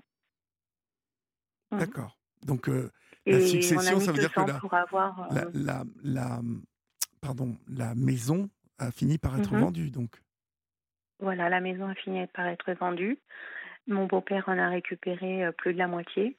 Mmh. 1.71 1.78
D'accord. 1.78 2.19
Donc 2.42 2.69
euh, 2.69 2.90
la 3.26 3.40
succession, 3.40 4.00
ça 4.00 4.12
veut 4.12 4.19
dire 4.19 4.33
que 4.33 4.40
euh, 4.40 5.50
la, 5.54 5.85
la, 6.04 6.40
pardon, 7.21 7.57
la 7.69 7.95
maison 7.95 8.49
a 8.78 8.90
fini 8.90 9.19
par 9.19 9.38
être 9.38 9.54
mmh 9.54 9.61
vendue, 9.61 9.90
donc. 9.90 10.21
Voilà, 11.19 11.49
la 11.49 11.61
maison 11.61 11.88
a 11.88 11.95
fini 11.95 12.26
par 12.28 12.47
être 12.47 12.73
vendue. 12.75 13.19
Mon 13.87 14.07
beau-père 14.07 14.49
en 14.49 14.59
a 14.59 14.69
récupéré 14.69 15.50
plus 15.59 15.73
de 15.73 15.78
la 15.78 15.87
moitié. 15.87 16.37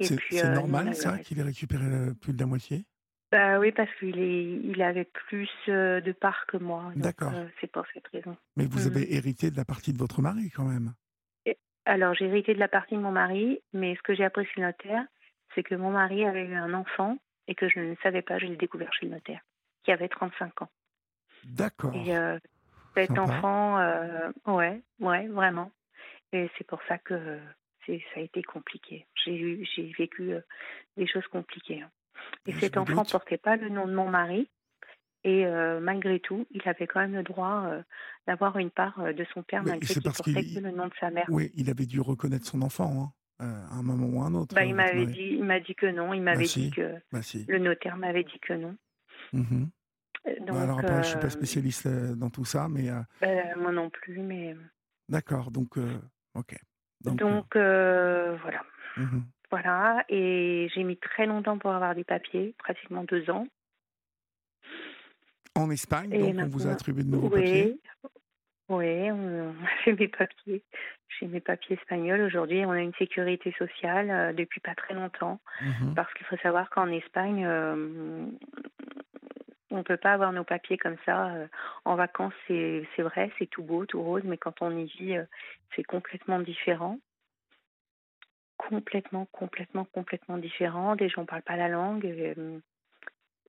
C'est 0.00 0.54
normal, 0.54 0.94
ça, 0.94 1.18
qu'il 1.18 1.38
ait 1.38 1.42
récupéré 1.42 2.14
plus 2.20 2.32
de 2.32 2.38
la 2.38 2.46
moitié? 2.46 2.84
Bah 3.34 3.58
oui, 3.58 3.72
parce 3.72 3.92
qu'il 3.98 4.16
il 4.16 4.80
avait 4.80 5.06
plus 5.26 5.50
euh, 5.68 6.00
de 6.00 6.12
parts 6.12 6.46
que 6.46 6.56
moi. 6.56 6.92
D'accord. 6.94 7.32
Euh, 7.34 7.48
c'est 7.60 7.66
pour 7.66 7.82
cette 7.92 8.06
raison. 8.06 8.36
Mais 8.54 8.64
vous 8.64 8.86
avez 8.86 9.00
mmh. 9.00 9.12
hérité 9.12 9.50
de 9.50 9.56
la 9.56 9.64
partie 9.64 9.92
de 9.92 9.98
votre 9.98 10.22
mari 10.22 10.50
quand 10.54 10.62
même. 10.62 10.94
alors 11.84 12.14
j'ai 12.14 12.26
hérité 12.26 12.54
de 12.54 12.60
la 12.60 12.68
partie 12.68 12.94
de 12.94 13.00
mon 13.00 13.10
mari, 13.10 13.60
mais 13.72 13.96
ce 13.96 14.02
que 14.02 14.14
j'ai 14.14 14.22
appris 14.22 14.46
chez 14.46 14.60
le 14.60 14.68
notaire, 14.68 15.04
c'est 15.52 15.64
que 15.64 15.74
mon 15.74 15.90
mari 15.90 16.24
avait 16.24 16.44
eu 16.44 16.54
un 16.54 16.74
enfant 16.74 17.18
et 17.48 17.56
que 17.56 17.68
je 17.68 17.80
ne 17.80 17.96
savais 18.04 18.22
pas, 18.22 18.38
je 18.38 18.46
l'ai 18.46 18.54
découvert 18.54 18.92
chez 18.92 19.06
le 19.06 19.14
notaire, 19.14 19.40
qui 19.82 19.90
avait 19.90 20.08
35 20.08 20.62
ans. 20.62 20.70
D'accord. 21.42 21.92
Et 21.92 22.16
euh, 22.16 22.38
cet 22.94 23.18
enfant, 23.18 23.78
ouais, 24.46 24.80
ouais, 25.00 25.26
vraiment. 25.26 25.72
Et 26.32 26.48
c'est 26.56 26.66
pour 26.68 26.80
ça 26.86 26.98
que 26.98 27.40
ça 27.88 27.92
a 28.14 28.20
été 28.20 28.44
compliqué. 28.44 29.06
J'ai 29.24 29.92
vécu 29.98 30.34
des 30.96 31.08
choses 31.08 31.26
compliquées. 31.26 31.82
Hein. 31.82 31.90
Et 32.46 32.52
cet 32.52 32.76
enfant 32.76 33.02
ne 33.02 33.10
portait 33.10 33.38
pas 33.38 33.56
le 33.56 33.68
nom 33.68 33.86
de 33.86 33.92
mon 33.94 34.08
mari. 34.08 34.48
Et 35.24 35.46
euh, 35.46 35.80
malgré 35.80 36.20
tout, 36.20 36.46
il 36.50 36.60
avait 36.68 36.86
quand 36.86 37.00
même 37.00 37.14
le 37.14 37.22
droit 37.22 37.64
euh, 37.66 37.82
d'avoir 38.26 38.58
une 38.58 38.70
part 38.70 39.00
euh, 39.00 39.14
de 39.14 39.24
son 39.32 39.42
père, 39.42 39.62
malgré 39.64 39.86
qu'il 39.94 40.02
portait 40.02 40.32
que 40.32 40.60
le 40.60 40.70
nom 40.70 40.86
de 40.86 40.92
sa 41.00 41.10
mère. 41.10 41.24
Oui, 41.30 41.50
il 41.54 41.70
avait 41.70 41.86
dû 41.86 42.00
reconnaître 42.00 42.46
son 42.46 42.60
enfant. 42.60 43.14
Hein. 43.40 43.44
à 43.70 43.74
un 43.76 43.82
moment 43.82 44.06
ou 44.06 44.22
un 44.22 44.34
autre. 44.34 44.54
Bah, 44.54 44.64
il 44.64 44.74
m'avait 44.74 45.06
dit, 45.06 45.30
il 45.38 45.44
m'a 45.44 45.60
dit 45.60 45.74
que 45.74 45.86
non. 45.86 46.12
Il 46.12 46.20
m'avait 46.22 46.36
Bah, 46.36 46.42
dit 46.42 46.48
si. 46.48 46.70
que 46.70 46.94
Bah, 47.10 47.22
si. 47.22 47.46
le 47.48 47.58
notaire 47.58 47.96
m'avait 47.96 48.24
dit 48.24 48.38
que 48.40 48.52
non. 48.52 48.76
Euh, 49.34 49.40
Bah, 50.24 50.30
Donc, 50.46 50.56
alors 50.56 50.78
après, 50.78 51.02
je 51.02 51.08
suis 51.08 51.18
pas 51.18 51.30
spécialiste 51.30 51.88
dans 51.88 52.30
tout 52.30 52.44
ça, 52.44 52.68
mais 52.68 52.90
bah, 53.20 53.56
moi 53.56 53.72
non 53.72 53.88
plus, 53.90 54.18
mais 54.20 54.54
d'accord. 55.08 55.50
Donc, 55.50 55.78
ok. 56.34 56.54
Donc, 57.00 57.18
donc 57.18 57.56
voilà, 57.56 58.62
mhm. 58.98 59.24
Voilà. 59.54 60.04
Et 60.08 60.68
j'ai 60.74 60.82
mis 60.82 60.96
très 60.96 61.26
longtemps 61.26 61.58
pour 61.58 61.70
avoir 61.70 61.94
des 61.94 62.02
papiers, 62.02 62.54
pratiquement 62.58 63.04
deux 63.04 63.30
ans. 63.30 63.46
en 65.54 65.70
Espagne, 65.70 66.12
Et 66.12 66.32
donc 66.32 66.46
on 66.46 66.48
vous 66.48 66.66
a 66.66 66.72
attribué 66.72 67.04
de 67.04 67.10
nouveaux 67.10 67.30
papiers. 67.30 67.78
Oui, 68.68 68.80
oui, 68.80 69.10
on 69.12 69.50
a 69.50 69.68
fait 69.84 69.92
mes 69.92 70.08
papiers. 70.08 70.64
J'ai 71.08 71.28
mes 71.28 71.40
papiers 71.40 71.76
espagnols. 71.76 72.22
Aujourd'hui, 72.22 72.64
on 72.66 72.72
a 72.72 72.80
une 72.80 72.94
sécurité 72.94 73.54
sociale 73.56 74.10
euh, 74.10 74.32
depuis 74.32 74.60
pas 74.60 74.74
très 74.74 74.94
longtemps. 74.94 75.38
Mhm. 75.60 75.94
Parce 75.94 76.12
qu'il 76.14 76.26
faut 76.26 76.38
savoir 76.38 76.68
qu'en 76.70 76.88
Espagne, 76.88 77.44
euh, 77.46 78.26
on 79.70 79.76
ne 79.76 79.82
peut 79.82 79.96
pas 79.96 80.14
avoir 80.14 80.32
nos 80.32 80.42
papiers 80.42 80.78
comme 80.78 80.96
ça. 81.06 81.32
euh, 81.34 81.46
En 81.84 81.94
vacances, 81.94 82.34
c'est 82.48 82.84
vrai, 82.98 83.30
c'est 83.38 83.46
tout 83.46 83.62
beau, 83.62 83.86
tout 83.86 84.02
rose, 84.02 84.22
mais 84.24 84.36
quand 84.38 84.62
on 84.62 84.76
y 84.76 84.86
vit, 84.86 85.16
c'est 85.76 85.84
complètement 85.84 86.40
différent. 86.40 86.98
Complètement, 88.56 89.26
complètement, 89.26 89.84
complètement 89.84 90.38
différent. 90.38 90.96
Des 90.96 91.08
gens 91.08 91.22
ne 91.22 91.26
parlent 91.26 91.42
pas 91.42 91.56
la 91.56 91.68
langue. 91.68 92.06
euh, 92.06 92.58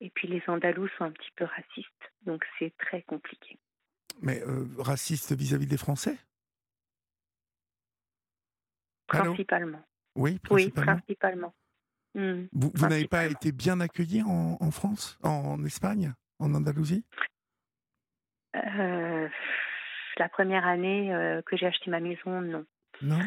Et 0.01 0.09
puis 0.09 0.27
les 0.27 0.41
Andalous 0.47 0.89
sont 0.97 1.05
un 1.05 1.11
petit 1.11 1.31
peu 1.35 1.45
racistes. 1.45 2.11
Donc 2.25 2.45
c'est 2.59 2.75
très 2.77 3.01
compliqué. 3.03 3.59
Mais 4.21 4.41
euh, 4.43 4.65
raciste 4.77 5.33
vis-à-vis 5.33 5.67
des 5.67 5.77
Français? 5.77 6.17
Principalement. 9.07 9.83
Oui, 10.15 10.39
Oui, 10.49 10.69
principalement. 10.69 10.93
principalement. 10.95 11.53
Hmm. 12.15 12.45
Vous, 12.53 12.71
vous 12.73 12.87
n'avez 12.87 13.07
pas 13.07 13.25
été 13.25 13.51
bien 13.51 13.79
accueilli 13.81 14.23
en, 14.23 14.57
en 14.59 14.71
France, 14.71 15.19
en 15.21 15.63
Espagne, 15.65 16.13
en 16.39 16.53
Andalousie? 16.53 17.05
Euh, 18.55 19.27
la 20.17 20.29
première 20.29 20.65
année 20.65 21.13
euh, 21.13 21.41
que 21.41 21.57
j'ai 21.57 21.65
acheté 21.67 21.91
ma 21.91 21.99
maison, 21.99 22.41
non. 22.41 22.65
Non? 23.01 23.19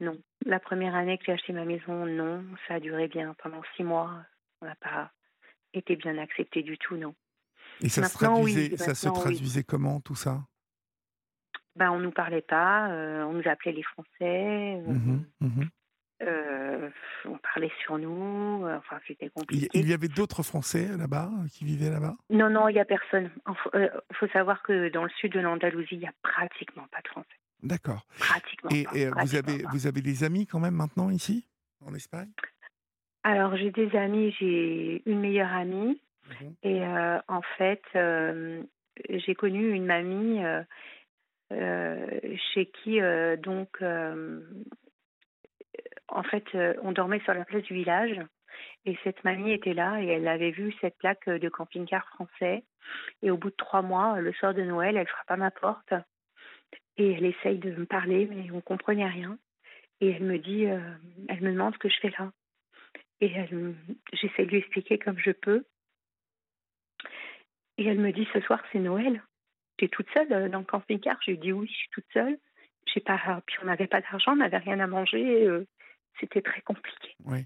Non. 0.00 0.16
La 0.44 0.60
première 0.60 0.94
année 0.94 1.18
que 1.18 1.24
j'ai 1.26 1.32
acheté 1.32 1.52
ma 1.52 1.64
maison, 1.64 2.06
non. 2.06 2.44
Ça 2.68 2.74
a 2.74 2.80
duré 2.80 3.08
bien 3.08 3.34
pendant 3.42 3.62
six 3.76 3.82
mois. 3.82 4.10
On 4.60 4.66
n'a 4.66 4.74
pas 4.76 5.10
été 5.74 5.96
bien 5.96 6.18
accepté 6.18 6.62
du 6.62 6.78
tout, 6.78 6.96
non. 6.96 7.14
Et 7.82 7.88
ça, 7.88 8.04
se 8.04 8.16
oui, 8.16 8.24
traduisait, 8.24 8.76
ça 8.76 8.94
se 8.94 9.06
maintenant, 9.06 9.20
oui. 9.22 9.24
traduisait 9.26 9.64
comment 9.64 10.00
tout 10.00 10.14
ça? 10.14 10.40
Ben, 11.74 11.90
on 11.90 11.98
nous 11.98 12.10
parlait 12.10 12.40
pas, 12.42 12.88
euh, 12.90 13.22
on 13.24 13.34
nous 13.34 13.46
appelait 13.46 13.72
les 13.72 13.82
Français, 13.82 14.80
euh, 14.80 14.86
Mhm, 14.86 15.26
mhm. 15.40 15.68
euh, 16.22 16.88
on 17.26 17.36
parlait 17.36 17.70
sur 17.82 17.98
nous, 17.98 18.64
euh, 18.64 18.78
enfin 18.78 18.98
c'était 19.06 19.26
il, 19.26 19.30
compliqué. 19.30 19.68
il 19.74 19.86
y 19.86 19.92
avait 19.92 20.08
d'autres 20.08 20.42
Français 20.42 20.88
là-bas, 20.96 21.28
qui 21.52 21.66
vivaient 21.66 21.90
là-bas? 21.90 22.16
Non, 22.30 22.48
non, 22.48 22.68
il 22.68 22.74
n'y 22.74 22.80
a 22.80 22.86
personne. 22.86 23.30
Il 23.74 23.90
faut 24.14 24.28
savoir 24.28 24.62
que 24.62 24.88
dans 24.88 25.04
le 25.04 25.10
sud 25.20 25.32
de 25.32 25.40
l'Andalousie, 25.40 25.96
il 25.96 25.98
n'y 25.98 26.06
a 26.08 26.14
pratiquement 26.22 26.86
pas 26.90 27.02
de 27.02 27.08
Français. 27.08 27.28
D'accord. 27.62 28.06
Pratiquement 28.18 28.70
Et, 28.70 28.84
pas. 28.84 28.96
et, 28.96 29.10
vous, 29.10 29.34
avez, 29.34 29.62
pas. 29.62 29.70
vous 29.70 29.86
avez 29.86 30.02
des 30.02 30.24
amis 30.24 30.46
quand 30.46 30.60
même 30.60 30.74
maintenant 30.74 31.10
ici, 31.10 31.46
en 31.84 31.94
Espagne? 31.94 32.30
Alors, 33.22 33.56
j'ai 33.56 33.70
des 33.70 33.94
amis, 33.96 34.34
j'ai 34.38 35.02
une 35.06 35.20
meilleure 35.20 35.52
amie. 35.52 36.00
Mhm. 36.40 36.54
Et 36.62 36.82
euh, 36.82 37.18
en 37.28 37.42
fait, 37.58 37.82
euh, 37.94 38.62
j'ai 39.08 39.34
connu 39.34 39.72
une 39.72 39.86
mamie 39.86 40.42
euh, 41.52 42.06
chez 42.52 42.66
qui, 42.66 43.00
donc, 43.42 43.82
en 46.08 46.22
fait, 46.22 46.44
on 46.82 46.92
dormait 46.92 47.20
sur 47.20 47.34
la 47.34 47.44
place 47.44 47.62
du 47.64 47.74
village. 47.74 48.20
Et 48.84 48.96
cette 49.02 49.24
mamie 49.24 49.52
était 49.52 49.74
là 49.74 50.00
et 50.00 50.06
elle 50.06 50.28
avait 50.28 50.52
vu 50.52 50.72
cette 50.80 50.96
plaque 50.98 51.28
de 51.28 51.48
camping-car 51.48 52.06
français. 52.10 52.64
Et 53.22 53.30
au 53.30 53.36
bout 53.36 53.50
de 53.50 53.56
trois 53.56 53.82
mois, 53.82 54.20
le 54.20 54.32
soir 54.34 54.54
de 54.54 54.62
Noël, 54.62 54.96
elle 54.96 55.08
frappe 55.08 55.30
à 55.30 55.36
ma 55.36 55.50
porte 55.50 55.92
et 56.98 57.12
elle 57.12 57.24
essaye 57.24 57.58
de 57.58 57.70
me 57.72 57.86
parler, 57.86 58.26
mais 58.26 58.50
on 58.50 58.60
comprenait 58.60 59.08
rien. 59.08 59.38
Et 60.00 60.10
elle 60.10 60.24
me 60.24 60.38
dit, 60.38 60.66
euh, 60.66 60.78
elle 61.28 61.40
me 61.42 61.52
demande 61.52 61.74
ce 61.74 61.78
que 61.78 61.88
je 61.88 61.98
fais 62.00 62.12
là. 62.18 62.32
Et 63.20 63.28
j'essaie 64.12 64.44
de 64.44 64.50
lui 64.50 64.58
expliquer 64.58 64.98
comme 64.98 65.18
je 65.18 65.30
peux. 65.30 65.64
Et 67.78 67.86
elle 67.86 67.98
me 67.98 68.12
dit 68.12 68.26
ce 68.32 68.40
soir 68.40 68.62
c'est 68.72 68.78
Noël. 68.78 69.22
J'étais 69.78 69.94
toute 69.94 70.08
seule 70.10 70.32
euh, 70.32 70.48
dans 70.48 70.60
le 70.60 70.64
camping-car. 70.64 71.16
Je 71.24 71.32
lui 71.32 71.38
dis 71.38 71.52
oui, 71.52 71.66
je 71.68 71.74
suis 71.74 71.88
toute 71.90 72.06
seule. 72.12 72.38
J'ai 72.86 73.00
pas, 73.00 73.42
puis 73.46 73.56
on 73.62 73.66
n'avait 73.66 73.86
pas 73.86 74.00
d'argent, 74.00 74.32
on 74.32 74.36
n'avait 74.36 74.58
rien 74.58 74.80
à 74.80 74.86
manger. 74.86 75.46
euh, 75.46 75.66
C'était 76.20 76.42
très 76.42 76.60
compliqué. 76.62 77.14
Oui. 77.24 77.44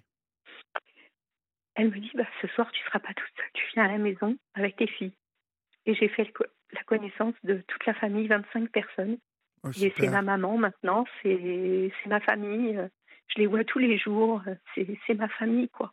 Elle 1.74 1.90
me 1.90 1.98
dit 1.98 2.10
bah, 2.14 2.26
ce 2.42 2.46
soir 2.48 2.70
tu 2.72 2.82
seras 2.84 2.98
pas 3.00 3.14
toute 3.14 3.30
seule. 3.36 3.50
Tu 3.54 3.64
viens 3.74 3.84
à 3.84 3.88
la 3.92 3.98
maison 3.98 4.36
avec 4.54 4.76
tes 4.76 4.86
filles. 4.86 5.14
Et 5.86 5.94
j'ai 5.94 6.08
fait 6.08 6.30
la 6.72 6.82
connaissance 6.84 7.34
de 7.42 7.62
toute 7.68 7.86
la 7.86 7.94
famille, 7.94 8.26
25 8.26 8.70
personnes. 8.70 9.18
Oh, 9.62 9.70
Et 9.73 9.92
c'est 9.96 10.09
ma 10.09 10.23
maman 10.23 10.57
maintenant, 10.57 11.05
c'est 11.23 11.90
ma 12.07 12.20
famille. 12.20 12.77
euh, 12.77 12.88
Je 13.29 13.40
les 13.40 13.46
vois 13.46 13.64
tous 13.64 13.79
les 13.79 13.99
jours. 13.99 14.42
euh, 14.46 14.55
C'est 15.07 15.14
ma 15.14 15.29
famille 15.29 15.68
quoi. 15.68 15.92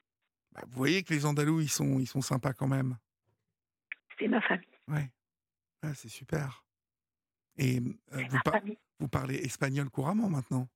Bah, 0.53 0.61
vous 0.67 0.77
voyez 0.77 1.03
que 1.03 1.13
les 1.13 1.25
Andalous, 1.25 1.59
ils 1.61 1.69
sont, 1.69 1.99
ils 1.99 2.07
sont 2.07 2.21
sympas 2.21 2.53
quand 2.53 2.67
même. 2.67 2.97
C'est 4.17 4.27
ma 4.27 4.41
famille. 4.41 4.65
Ouais. 4.87 5.11
Ouais, 5.83 5.93
c'est 5.93 6.09
super. 6.09 6.63
Et 7.57 7.77
euh, 7.79 8.23
vous, 8.29 8.35
ma 8.37 8.41
par- 8.41 8.53
famille. 8.53 8.77
vous 8.99 9.07
parlez 9.07 9.35
espagnol 9.35 9.89
couramment 9.89 10.29
maintenant? 10.29 10.67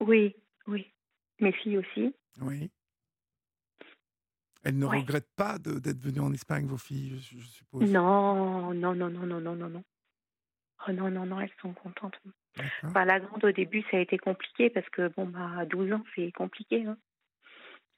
Oui, 0.00 0.34
oui. 0.66 0.92
Mes 1.40 1.52
filles 1.52 1.78
aussi. 1.78 2.14
Oui. 2.40 2.70
Elles 4.62 4.78
ne 4.78 4.86
Ouais. 4.86 5.00
regrettent 5.00 5.30
pas 5.36 5.58
d'être 5.58 6.00
venues 6.00 6.20
en 6.20 6.32
Espagne, 6.32 6.66
vos 6.66 6.78
filles, 6.78 7.20
je, 7.20 7.38
je 7.38 7.46
suppose? 7.46 7.90
Non, 7.90 8.72
non, 8.72 8.94
non, 8.94 9.10
non, 9.10 9.26
non, 9.26 9.40
non, 9.40 9.54
non, 9.56 9.68
non. 9.68 9.84
Oh 10.86 10.92
non, 10.92 11.10
non, 11.10 11.26
non, 11.26 11.40
elles 11.40 11.52
sont 11.62 11.72
contentes. 11.72 12.20
Enfin, 12.84 13.04
la 13.04 13.20
grande, 13.20 13.44
au 13.44 13.52
début, 13.52 13.82
ça 13.90 13.96
a 13.96 14.00
été 14.00 14.18
compliqué 14.18 14.70
parce 14.70 14.88
que, 14.90 15.08
bon, 15.08 15.26
bah, 15.26 15.50
à 15.60 15.64
12 15.66 15.92
ans, 15.92 16.04
c'est 16.14 16.30
compliqué. 16.32 16.84
hein. 16.86 16.96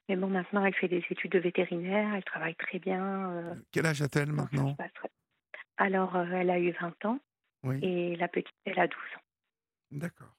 Mais 0.09 0.15
bon, 0.15 0.27
maintenant, 0.27 0.63
elle 0.65 0.73
fait 0.73 0.87
des 0.87 1.03
études 1.09 1.31
de 1.31 1.39
vétérinaire, 1.39 2.13
elle 2.15 2.23
travaille 2.23 2.55
très 2.55 2.79
bien. 2.79 3.31
euh, 3.31 3.55
Quel 3.71 3.85
âge 3.85 4.01
a-t-elle 4.01 4.31
maintenant? 4.31 4.75
Alors, 5.77 6.15
euh, 6.15 6.25
elle 6.31 6.49
a 6.49 6.59
eu 6.59 6.71
20 6.71 7.05
ans 7.05 7.19
Oui. 7.63 7.79
et 7.83 8.15
la 8.15 8.27
petite, 8.29 8.55
elle 8.65 8.79
a 8.79 8.87
12 8.87 8.97
ans. 9.17 9.21
D'accord. 9.91 10.33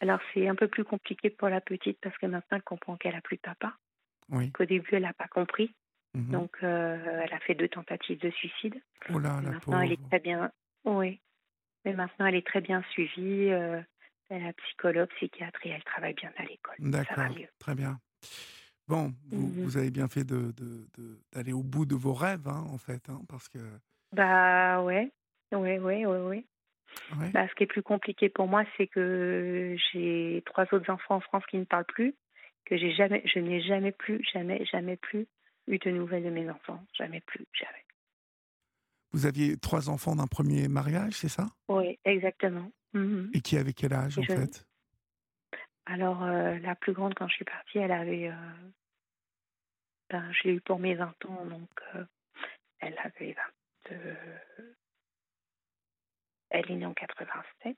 Alors, 0.00 0.20
c'est 0.32 0.46
un 0.48 0.54
peu 0.54 0.68
plus 0.68 0.84
compliqué 0.84 1.28
pour 1.28 1.48
la 1.48 1.60
petite 1.60 1.98
parce 2.00 2.16
que 2.18 2.26
maintenant, 2.26 2.56
elle 2.58 2.62
comprend 2.62 2.96
qu'elle 2.96 3.16
a 3.16 3.20
plus 3.20 3.36
de 3.36 3.42
papa. 3.42 3.74
Oui. 4.30 4.52
Qu'au 4.52 4.64
début, 4.64 4.90
elle 4.92 5.02
n'a 5.02 5.12
pas 5.12 5.26
compris. 5.28 5.74
Mhm. 6.14 6.30
Donc, 6.30 6.56
euh, 6.62 7.20
elle 7.24 7.32
a 7.34 7.40
fait 7.40 7.54
deux 7.54 7.68
tentatives 7.68 8.20
de 8.20 8.30
suicide. 8.30 8.80
oh 9.12 9.18
là, 9.18 9.40
la 9.42 9.50
maintenant, 9.50 9.60
pauvre. 9.60 9.82
elle 9.82 9.92
est 9.92 10.08
très 10.08 10.20
bien. 10.20 10.52
Oui. 10.84 11.20
Mais 11.84 11.92
maintenant, 11.94 12.26
elle 12.26 12.34
est 12.34 12.46
très 12.46 12.60
bien 12.60 12.82
suivie. 12.90 13.50
euh, 13.50 13.80
elle 14.30 14.46
a 14.46 14.52
psychologue, 14.52 15.08
psychiatre 15.16 15.58
et 15.64 15.70
elle 15.70 15.84
travaille 15.84 16.14
bien 16.14 16.30
à 16.36 16.42
l'école. 16.44 16.74
D'accord. 16.80 17.34
Très 17.58 17.74
bien. 17.74 17.98
Bon, 18.86 19.12
vous, 19.30 19.48
vous 19.64 19.76
avez 19.76 19.90
bien 19.90 20.08
fait 20.08 20.24
de- 20.24 20.52
de- 20.52 20.86
de- 20.98 21.18
d'aller 21.32 21.52
au 21.52 21.62
bout 21.62 21.86
de 21.86 21.94
vos 21.94 22.12
rêves, 22.14 22.46
hein, 22.46 22.64
en 22.72 22.78
fait, 22.78 23.08
hein, 23.08 23.20
parce 23.28 23.48
que. 23.48 23.58
Bah 24.12 24.82
ouais. 24.82 25.10
Oui, 25.52 25.78
oui, 25.78 26.04
oui, 26.04 26.16
oui. 26.18 26.46
ouais. 27.18 27.30
Bah, 27.32 27.46
ce 27.48 27.54
qui 27.54 27.62
est 27.64 27.66
plus 27.66 27.82
compliqué 27.82 28.28
pour 28.28 28.48
moi, 28.48 28.64
c'est 28.76 28.86
que 28.86 29.76
j'ai 29.92 30.42
trois 30.46 30.64
autres 30.72 30.90
enfants 30.90 31.16
en 31.16 31.20
France 31.20 31.44
qui 31.50 31.56
ne 31.58 31.64
parlent 31.64 31.84
plus, 31.86 32.14
que 32.66 32.76
j'ai 32.76 32.92
jamais, 32.92 33.22
je 33.26 33.38
n'ai 33.38 33.62
jamais 33.62 33.92
plus, 33.92 34.22
jamais, 34.32 34.64
jamais 34.66 34.96
plus 34.96 35.26
eu 35.68 35.78
de 35.78 35.90
nouvelles 35.90 36.24
de 36.24 36.30
mes 36.30 36.48
enfants. 36.50 36.82
Jamais 36.94 37.20
plus, 37.22 37.44
jamais. 37.52 37.84
Vous 39.12 39.26
aviez 39.26 39.56
trois 39.56 39.88
enfants 39.88 40.16
d'un 40.16 40.26
premier 40.26 40.68
mariage, 40.68 41.14
c'est 41.14 41.28
ça? 41.28 41.46
Oui, 41.68 41.98
exactement. 42.04 42.70
Mhm. 42.92 43.30
Et 43.34 43.40
qui 43.40 43.56
avait 43.56 43.72
quel 43.72 43.92
âge, 43.94 44.18
Et 44.18 44.20
en 44.20 44.22
je- 44.24 44.32
fait? 44.34 44.64
Alors, 45.86 46.22
euh, 46.22 46.58
la 46.58 46.74
plus 46.74 46.92
grande, 46.92 47.14
quand 47.14 47.28
je 47.28 47.34
suis 47.34 47.44
partie, 47.46 47.78
elle 47.78 47.92
avait. 47.92 48.28
euh, 48.28 48.52
ben, 50.10 50.30
je 50.32 50.42
l'ai 50.48 50.54
eu 50.54 50.60
pour 50.60 50.78
mes 50.78 50.94
20 50.94 51.24
ans, 51.26 51.44
donc 51.46 51.70
euh, 51.94 52.04
elle 52.80 52.98
avait 52.98 53.34
20. 53.90 53.96
Elle 56.50 56.70
est 56.70 56.76
née 56.76 56.86
en 56.86 56.94
87. 56.94 57.76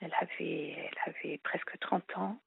Elle 0.00 0.14
avait, 0.20 0.70
elle 0.70 0.98
avait 1.14 1.38
presque 1.38 1.78
30 1.80 2.16
ans. 2.16 2.40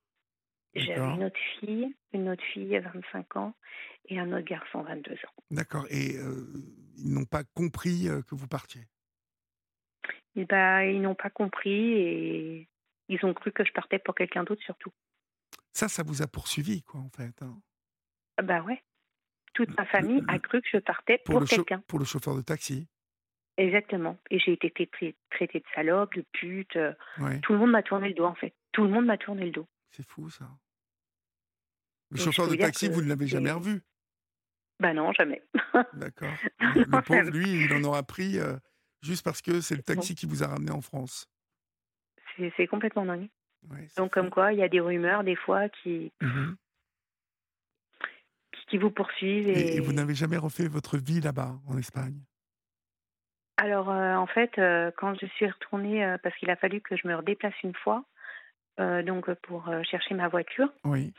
J'avais 0.75 0.95
D'accord. 0.99 1.15
une 1.15 1.23
autre 1.23 1.39
fille, 1.59 1.95
une 2.13 2.29
autre 2.29 2.43
fille 2.53 2.75
à 2.75 2.81
25 2.81 3.35
ans 3.37 3.55
et 4.09 4.19
un 4.19 4.31
autre 4.33 4.45
garçon 4.45 4.81
22 4.83 5.13
ans. 5.13 5.43
D'accord. 5.51 5.85
Et 5.89 6.17
euh, 6.17 6.45
ils 6.97 7.13
n'ont 7.13 7.25
pas 7.25 7.43
compris 7.53 8.09
euh, 8.09 8.21
que 8.23 8.35
vous 8.35 8.47
partiez? 8.47 8.81
Et 10.35 10.45
ben, 10.45 10.81
ils 10.81 11.01
n'ont 11.01 11.15
pas 11.15 11.29
compris 11.29 11.93
et 11.93 12.69
ils 13.07 13.25
ont 13.25 13.33
cru 13.33 13.51
que 13.53 13.63
je 13.65 13.71
partais 13.71 13.99
pour 13.99 14.15
quelqu'un 14.15 14.43
d'autre 14.43 14.61
surtout. 14.63 14.91
Ça, 15.71 15.87
ça 15.87 16.03
vous 16.03 16.21
a 16.21 16.27
poursuivi, 16.27 16.83
quoi, 16.83 16.99
en 16.99 17.09
fait. 17.09 17.41
hein? 17.41 17.57
Ah 18.37 18.41
Bah 18.43 18.61
ouais. 18.63 18.83
Toute 19.53 19.75
ma 19.77 19.85
famille 19.85 20.21
a 20.27 20.37
cru 20.39 20.61
que 20.61 20.67
je 20.71 20.77
partais 20.79 21.19
Pour, 21.19 21.45
quelqu'un. 21.45 21.81
pour 21.87 21.99
le 21.99 22.05
chauffeur 22.05 22.35
de 22.35 22.41
taxi? 22.41 22.87
Exactement. 23.57 24.17
Et 24.29 24.39
j'ai 24.39 24.51
été 24.51 24.69
traitée 24.69 25.59
de 25.59 25.65
salope, 25.73 26.13
de 26.15 26.25
pute. 26.33 26.75
euh, 26.75 26.93
Ouais. 27.19 27.39
Tout 27.39 27.53
le 27.53 27.59
monde 27.59 27.71
m'a 27.71 27.81
tourné 27.83 28.09
le 28.09 28.13
dos 28.13 28.25
en 28.25 28.35
fait. 28.35 28.53
Tout 28.73 28.83
le 28.83 28.89
monde 28.89 29.05
m'a 29.05 29.17
tourné 29.17 29.45
le 29.45 29.51
dos. 29.51 29.67
C'est 29.91 30.05
fou 30.05 30.29
ça. 30.29 30.49
Le 32.11 32.17
chauffeur 32.17 32.47
de 32.47 32.55
taxi, 32.55 32.87
vous 32.87 33.01
ne 33.01 33.09
l'avez 33.09 33.27
jamais 33.27 33.51
revu? 33.51 33.81
Bah 34.79 34.93
non, 34.93 35.13
jamais. 35.13 35.41
D'accord. 35.93 36.33
Le 36.59 37.01
pauvre, 37.01 37.29
lui, 37.31 37.65
il 37.65 37.73
en 37.73 37.83
aura 37.83 38.03
pris 38.03 38.39
euh, 38.39 38.57
juste 39.01 39.23
parce 39.23 39.41
que 39.41 39.61
c'est 39.61 39.75
le 39.75 39.83
taxi 39.83 40.15
qui 40.15 40.25
vous 40.25 40.43
a 40.43 40.47
ramené 40.47 40.71
en 40.71 40.81
France. 40.81 41.29
C'est 42.57 42.67
complètement 42.67 43.05
dingue. 43.05 43.29
Donc, 43.95 44.13
comme 44.13 44.29
quoi, 44.29 44.51
il 44.51 44.59
y 44.59 44.63
a 44.63 44.67
des 44.67 44.81
rumeurs, 44.81 45.23
des 45.23 45.35
fois, 45.35 45.69
qui, 45.69 46.11
mmh 46.21 46.53
qui 48.67 48.79
vous 48.79 48.89
poursuivent. 48.89 49.47
Et, 49.47 49.79
vous 49.79 49.93
n'avez 49.93 50.15
jamais 50.15 50.37
refait 50.37 50.67
votre 50.67 50.97
vie 50.97 51.21
là-bas, 51.21 51.53
en 51.67 51.77
Espagne? 51.77 52.19
Alors, 53.57 53.91
euh, 53.91 54.15
en 54.15 54.25
fait, 54.25 54.57
euh, 54.57 54.89
quand 54.97 55.13
je 55.21 55.27
suis 55.27 55.47
retournée, 55.47 56.15
parce 56.23 56.35
qu'il 56.37 56.49
a 56.49 56.55
fallu 56.55 56.81
que 56.81 56.97
je 56.97 57.07
me 57.07 57.15
redéplace 57.15 57.53
une 57.63 57.75
fois, 57.75 58.03
donc 58.79 59.31
pour 59.43 59.71
chercher 59.83 60.15
ma 60.15 60.27
voiture. 60.29 60.67
Oui. 60.83 61.13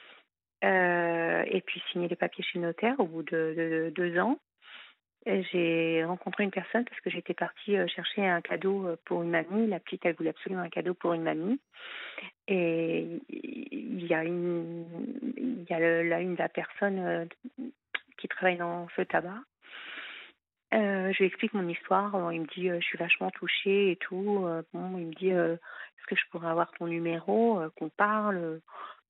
Et 0.63 1.63
puis 1.67 1.83
signer 1.93 2.09
les 2.09 2.17
papiers 2.17 2.45
chez 2.45 2.59
le 2.59 2.67
notaire 2.67 2.99
au 2.99 3.07
bout 3.07 3.23
de 3.23 3.93
deux 3.95 4.19
ans 4.19 4.39
j'ai 5.27 6.05
rencontré 6.05 6.45
une 6.45 6.51
personne 6.51 6.85
parce 6.85 7.01
que 7.01 7.11
j'étais 7.11 7.35
partie 7.35 7.77
euh, 7.77 7.87
chercher 7.89 8.27
un 8.27 8.41
cadeau 8.41 8.87
euh, 8.87 8.97
pour 9.05 9.23
une 9.23 9.31
mamie. 9.31 9.67
La 9.67 9.81
petite, 9.81 10.05
elle 10.07 10.15
voulait 10.15 10.31
absolument 10.31 10.63
un 10.63 10.69
cadeau 10.69 10.95
pour 10.95 11.15
une 11.15 11.23
mamie. 11.23 11.61
Et 12.47 13.21
il 13.29 14.07
y 14.07 14.15
a 14.15 14.23
une, 14.25 14.87
il 15.37 15.67
y 15.69 15.73
a 15.73 15.81
là 15.81 16.21
une 16.21 16.35
de 16.35 16.39
la 16.39 16.49
personne 16.49 16.99
euh, 17.01 17.25
qui 18.19 18.29
travaille 18.29 18.57
dans 18.57 18.89
ce 18.95 19.03
tabac. 19.03 19.41
je 20.73 21.19
lui 21.19 21.27
explique 21.27 21.55
mon 21.55 21.69
histoire. 21.69 22.33
Il 22.33 22.43
me 22.43 22.47
dit, 22.47 22.69
je 22.69 22.87
suis 22.87 22.99
vachement 22.99 23.31
touchée 23.31 23.91
et 23.91 23.97
tout. 23.97 24.47
il 24.75 24.81
me 24.81 25.15
dit, 25.15 25.31
est-ce 25.31 26.07
que 26.07 26.15
je 26.15 26.23
pourrais 26.31 26.49
avoir 26.49 26.71
ton 26.73 26.87
numéro, 26.87 27.61
qu'on 27.77 27.89
parle 27.89 28.61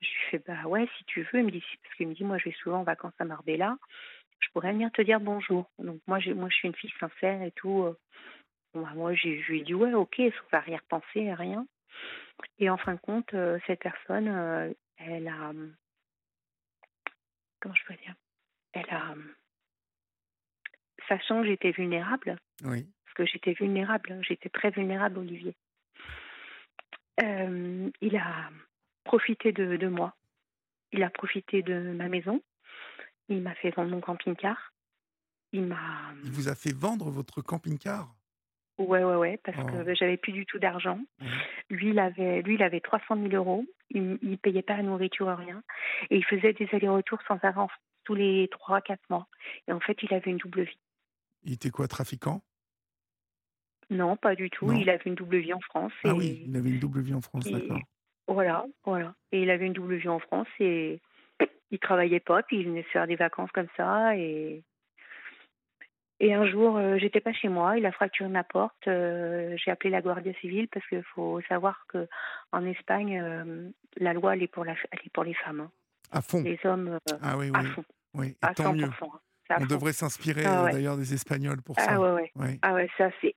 Je 0.01 0.07
lui 0.07 0.25
fais, 0.31 0.43
bah 0.47 0.67
ouais, 0.67 0.89
si 0.99 1.05
tu 1.05 1.23
veux. 1.23 1.41
Il 1.41 1.47
me 1.47 1.51
dit, 1.51 1.65
parce 1.83 1.95
qu'il 1.95 2.09
me 2.09 2.15
dit, 2.15 2.25
moi, 2.25 2.39
je 2.39 2.45
vais 2.51 2.57
souvent 2.63 2.81
en 2.81 2.85
vacances 2.85 3.15
à 3.19 3.25
Marbella 3.25 3.77
je 4.41 4.49
pourrais 4.53 4.73
venir 4.73 4.91
te 4.93 5.03
dire 5.03 5.21
bonjour. 5.21 5.71
Donc 5.79 6.01
moi, 6.07 6.19
moi, 6.35 6.49
je 6.51 6.55
suis 6.55 6.69
une 6.69 6.75
fille 6.75 6.93
sincère 7.01 7.43
et 7.43 7.53
tout. 7.53 7.85
Euh. 7.85 7.99
Bah, 8.75 8.93
moi, 8.95 9.15
je 9.15 9.29
lui 9.29 9.61
ai 9.61 9.65
dit 9.65 9.75
ouais, 9.75 9.95
ok, 9.95 10.17
sans 10.17 10.59
arrière-pensée, 10.59 11.33
rien. 11.33 11.67
Et 12.59 12.69
en 12.69 12.77
fin 12.77 12.95
de 12.95 13.01
compte, 13.01 13.33
euh, 13.35 13.59
cette 13.67 13.81
personne, 13.81 14.29
euh, 14.29 14.73
elle 14.99 15.29
a, 15.29 15.53
comment 17.61 17.75
je 17.75 17.85
peux 17.87 17.95
dire, 17.95 18.15
elle 18.73 18.91
a, 18.91 19.15
sachant 21.09 21.41
que 21.41 21.49
j'étais 21.49 21.71
vulnérable, 21.71 22.37
oui. 22.65 22.87
parce 23.05 23.15
que 23.15 23.25
j'étais 23.25 23.55
vulnérable, 23.55 24.19
j'étais 24.23 24.51
très 24.51 24.71
vulnérable, 24.71 25.19
Olivier. 25.19 25.55
il 27.19 28.17
a 28.17 28.51
profité 29.07 29.53
de, 29.53 29.77
de 29.77 29.89
moi. 29.89 30.15
Il 30.93 31.03
a 31.03 31.11
profité 31.11 31.63
de 31.63 31.93
ma 31.93 32.09
maison. 32.09 32.43
Il 33.29 33.41
m'a 33.43 33.55
fait 33.55 33.71
vendre 33.71 33.91
mon 33.91 34.01
camping-car. 34.01 34.73
Il 35.53 35.67
m'a. 35.67 36.13
Il 36.25 36.31
vous 36.31 36.49
a 36.49 36.55
fait 36.55 36.75
vendre 36.75 37.11
votre 37.11 37.41
camping-car? 37.41 38.15
Ouais, 38.79 39.03
ouais, 39.03 39.15
ouais, 39.15 39.41
parce 39.43 39.57
que 39.57 39.91
oh. 39.91 39.95
j'avais 39.95 40.19
plus 40.19 40.33
du 40.33 40.45
tout 40.45 40.59
d'argent. 40.59 41.01
Lui, 41.71 41.91
il 41.91 41.99
avait, 41.99 42.43
lui, 42.43 42.57
il 42.57 42.63
avait 42.63 42.81
300 42.81 43.17
000 43.17 43.29
euros. 43.35 43.65
Il, 43.91 44.19
ne 44.21 44.37
payait 44.37 44.63
pas 44.63 44.77
la 44.77 44.83
nourriture, 44.83 45.35
rien. 45.35 45.63
Et 46.11 46.17
il 46.19 46.25
faisait 46.25 46.53
des 46.53 46.69
allers-retours 46.73 47.21
sans 47.27 47.39
arrêt 47.43 47.67
tous 48.05 48.15
les 48.15 48.49
3-4 48.49 48.99
mois. 49.09 49.29
Et 49.67 49.73
en 49.73 49.81
fait, 49.81 49.97
il 50.03 50.13
avait 50.13 50.31
une 50.31 50.37
double 50.37 50.63
vie. 50.63 50.79
Il 51.45 51.55
était 51.55 51.71
quoi, 51.71 51.89
trafiquant? 51.89 52.43
Non, 53.89 54.17
pas 54.17 54.35
du 54.35 54.51
tout. 54.51 54.71
Il 54.73 54.91
avait 54.91 55.05
une 55.07 55.15
double 55.15 55.39
vie 55.39 55.55
en 55.55 55.61
France. 55.61 55.93
Ah 56.05 56.15
oui, 56.15 56.43
il 56.47 56.57
avait 56.57 56.71
une 56.71 56.81
double 56.81 57.01
vie 57.01 57.15
en 57.15 57.21
France, 57.21 57.45
d'accord. 57.51 57.81
Voilà, 58.29 58.67
voilà. 58.85 59.15
Et 59.33 59.43
il 59.43 59.51
avait 59.51 59.67
une 59.67 59.73
double 59.73 59.97
vie 59.97 60.09
en 60.09 60.19
France 60.19 60.49
et 60.59 61.01
il 61.71 61.79
travaillait 61.79 62.21
pas, 62.21 62.43
puis 62.43 62.59
il 62.59 62.67
venait 62.67 62.83
se 62.83 62.89
faire 62.89 63.07
des 63.07 63.17
vacances 63.17 63.51
comme 63.53 63.69
ça. 63.77 64.17
Et, 64.17 64.63
et 66.19 66.35
un 66.35 66.47
jour, 66.47 66.77
euh, 66.77 66.97
j'étais 66.99 67.21
pas 67.21 67.33
chez 67.33 67.49
moi, 67.49 67.77
il 67.79 67.87
a 67.87 67.93
fracturé 67.93 68.29
ma 68.29 68.45
porte. 68.45 68.89
Euh, 68.89 69.57
j'ai 69.63 69.71
appelé 69.71 69.91
la 69.91 70.03
Guardia 70.03 70.33
civile 70.41 70.69
parce 70.69 70.87
qu'il 70.89 71.05
faut 71.15 71.41
savoir 71.49 71.85
que 71.89 72.09
en 72.53 72.65
Espagne, 72.65 73.21
euh, 73.21 73.71
la 73.97 74.13
loi 74.13 74.35
elle 74.35 74.43
est 74.43 74.49
pour 74.49 74.65
la, 74.65 74.75
elle 74.91 75.01
est 75.05 75.13
pour 75.13 75.25
les 75.25 75.35
femmes. 75.35 75.61
Hein. 75.61 75.71
À 76.13 76.23
fond. 76.23 76.43
Les 76.43 76.59
hommes 76.65 76.99
ah 77.23 77.37
oui, 77.37 77.51
oui. 77.51 77.59
à 77.59 77.65
fond. 77.65 77.85
Oui, 78.15 78.37
à 78.43 78.55
tant 78.55 78.75
100%. 78.75 78.77
Mieux. 78.77 78.91
On 79.61 79.67
devrait 79.67 79.93
s'inspirer 79.93 80.45
ah 80.45 80.71
d'ailleurs 80.73 80.97
des 80.97 81.15
Espagnols 81.15 81.63
pour 81.63 81.77
ça. 81.79 81.87
Ah 81.89 82.01
ouais, 82.01 82.33
ouais. 82.35 82.59
Ah 82.63 82.75
ouais, 82.75 82.89
ça 82.99 83.11
c'est 83.21 83.35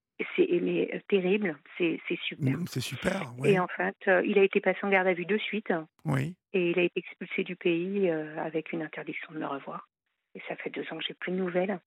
c'est 0.47 1.03
terrible, 1.07 1.57
c'est 1.77 1.99
super. 2.23 2.57
Mmh, 2.57 2.67
c'est 2.67 2.81
super. 2.81 3.33
Et 3.43 3.59
en 3.59 3.67
fait, 3.67 3.97
il 4.25 4.37
a 4.39 4.43
été 4.43 4.61
passé 4.61 4.79
en 4.83 4.89
garde 4.89 5.07
à 5.07 5.13
vue 5.13 5.25
de 5.25 5.37
suite. 5.37 5.73
Oui. 6.05 6.35
Et 6.53 6.71
il 6.71 6.79
a 6.79 6.83
été 6.83 6.99
expulsé 6.99 7.43
du 7.43 7.55
pays 7.55 8.09
avec 8.09 8.71
une 8.71 8.81
interdiction 8.81 9.33
de 9.33 9.39
me 9.39 9.45
revoir. 9.45 9.87
Et 10.35 10.41
ça 10.47 10.55
fait 10.55 10.69
deux 10.69 10.83
ans 10.91 10.97
que 10.97 11.03
j'ai 11.07 11.13
plus 11.13 11.31
de 11.31 11.37
nouvelles. 11.37 11.79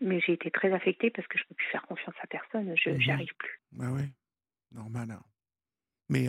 Mais 0.00 0.20
j'ai 0.20 0.32
été 0.32 0.50
très 0.50 0.72
affectée 0.72 1.10
parce 1.10 1.26
que 1.28 1.38
je 1.38 1.44
ne 1.44 1.48
peux 1.48 1.54
plus 1.54 1.68
faire 1.68 1.82
confiance 1.82 2.14
à 2.22 2.26
personne. 2.26 2.74
Je 2.76 2.90
n'y 2.90 3.06
mmh 3.06 3.10
arrive 3.10 3.34
plus. 3.38 3.60
Bah 3.72 3.86
oui, 3.90 4.02
normal. 4.72 5.10
Hein. 5.12 5.22
Mais 6.08 6.26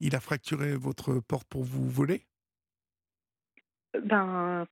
il 0.00 0.14
a 0.14 0.20
fracturé 0.20 0.76
votre 0.76 1.20
porte 1.20 1.48
pour 1.48 1.64
vous 1.64 1.88
voler? 1.88 2.26
Ben, 3.94 4.66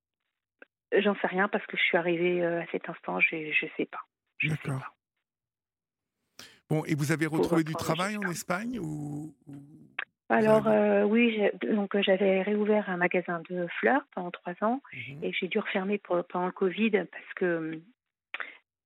j'en 0.96 1.14
sais 1.16 1.26
rien 1.26 1.48
parce 1.48 1.66
que 1.66 1.76
je 1.76 1.82
suis 1.82 1.96
arrivée 1.96 2.44
à 2.44 2.66
cet 2.72 2.88
instant, 2.88 3.20
je 3.20 3.36
ne 3.36 3.70
sais 3.76 3.86
pas. 3.86 4.00
D'accord. 4.42 4.96
Bon, 6.70 6.84
et 6.84 6.94
vous 6.94 7.10
avez 7.10 7.26
retrouvé 7.26 7.64
du 7.64 7.74
travail 7.74 8.16
en 8.16 8.30
Espagne 8.30 8.78
ou, 8.78 9.34
Alors 10.28 10.68
euh, 10.68 11.02
oui, 11.02 11.42
donc 11.68 11.96
euh, 11.96 12.02
j'avais 12.02 12.42
réouvert 12.42 12.88
un 12.88 12.96
magasin 12.96 13.42
de 13.50 13.66
fleurs 13.80 14.02
pendant 14.14 14.30
trois 14.30 14.54
ans 14.60 14.80
mmh 14.92 15.24
et 15.24 15.32
j'ai 15.32 15.48
dû 15.48 15.58
refermer 15.58 15.98
pendant 15.98 16.46
le 16.46 16.52
Covid 16.52 16.90
parce 16.90 17.34
que 17.34 17.80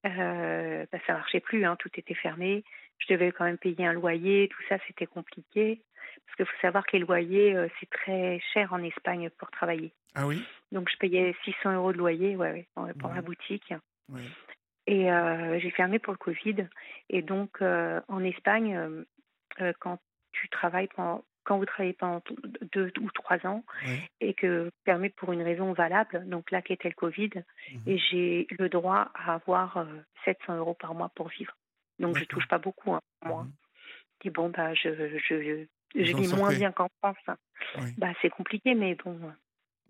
euh, 0.07 0.87
bah, 0.91 0.99
ça 1.07 1.13
marchait 1.13 1.41
plus, 1.41 1.67
hein, 1.67 1.77
tout 1.79 1.91
était 1.97 2.15
fermé. 2.15 2.65
Je 2.99 3.13
devais 3.13 3.33
quand 3.33 3.45
même 3.45 3.59
payer 3.59 3.87
un 3.87 3.93
loyer, 3.93 4.49
tout 4.49 4.63
ça 4.71 4.79
c'était 4.87 5.07
compliqué 5.07 5.83
parce 6.25 6.37
qu'il 6.37 6.47
faut 6.47 6.63
savoir 6.63 6.87
que 6.87 6.97
les 6.97 7.05
loyers 7.05 7.55
c'est 7.79 7.91
très 7.91 8.41
cher 8.55 8.73
en 8.73 8.83
Espagne 8.83 9.29
pour 9.37 9.51
travailler. 9.51 9.93
Ah 10.15 10.27
oui? 10.27 10.43
Donc 10.73 10.89
je 10.91 10.97
payais 10.97 11.37
600 11.45 11.75
euros 11.75 11.93
de 11.93 11.99
loyer, 11.99 12.35
ouais, 12.37 12.67
pour 12.99 13.13
ma 13.13 13.21
boutique. 13.21 13.75
Et 14.87 15.11
euh, 15.11 15.59
j'ai 15.61 15.71
fermé 15.71 15.99
pour 15.99 16.13
le 16.13 16.19
Covid. 16.19 16.69
Et 17.09 17.23
donc, 17.23 17.63
euh, 17.63 18.01
en 18.09 18.23
Espagne, 18.23 18.77
euh, 19.61 19.73
quand 19.81 19.99
tu 20.33 20.49
travailles 20.49 20.89
pendant, 20.95 21.25
quand 21.45 21.59
vous 21.59 21.65
travaillez 21.65 21.95
pendant 21.95 22.23
deux 22.73 22.93
ou 23.01 23.11
trois 23.11 23.47
ans 23.47 23.65
et 24.21 24.35
que 24.35 24.71
permet 24.85 25.11
pour 25.11 25.33
une 25.33 25.43
raison 25.43 25.73
valable, 25.73 26.29
donc 26.29 26.51
là 26.51 26.63
qui 26.63 26.73
était 26.73 26.89
le 26.89 26.95
Covid, 26.95 27.31
mmh 27.37 27.79
et 27.87 27.99
j'ai 27.99 28.47
le 28.51 28.69
droit 28.69 29.11
à 29.15 29.35
avoir 29.35 29.87
700 30.25 30.57
euros 30.57 30.75
par 30.75 30.95
mois 30.95 31.11
pour 31.15 31.29
vivre. 31.29 31.55
Donc 31.99 32.17
je 32.17 32.25
touche 32.25 32.49
pas 32.49 32.59
beaucoup, 32.59 32.95
hein, 32.95 33.01
moi. 33.25 33.47
Et 34.25 34.31
mmh 34.31 34.33
bon, 34.33 34.49
bah, 34.49 34.73
je, 34.73 34.89
je, 35.19 35.67
je, 35.95 36.01
vis 36.03 36.35
moins 36.35 36.55
bien 36.55 36.73
qu'en 36.73 36.89
France. 37.03 37.39
Bah, 37.99 38.13
c'est 38.23 38.31
compliqué, 38.31 38.75
mais 38.75 38.95
bon. 38.95 39.21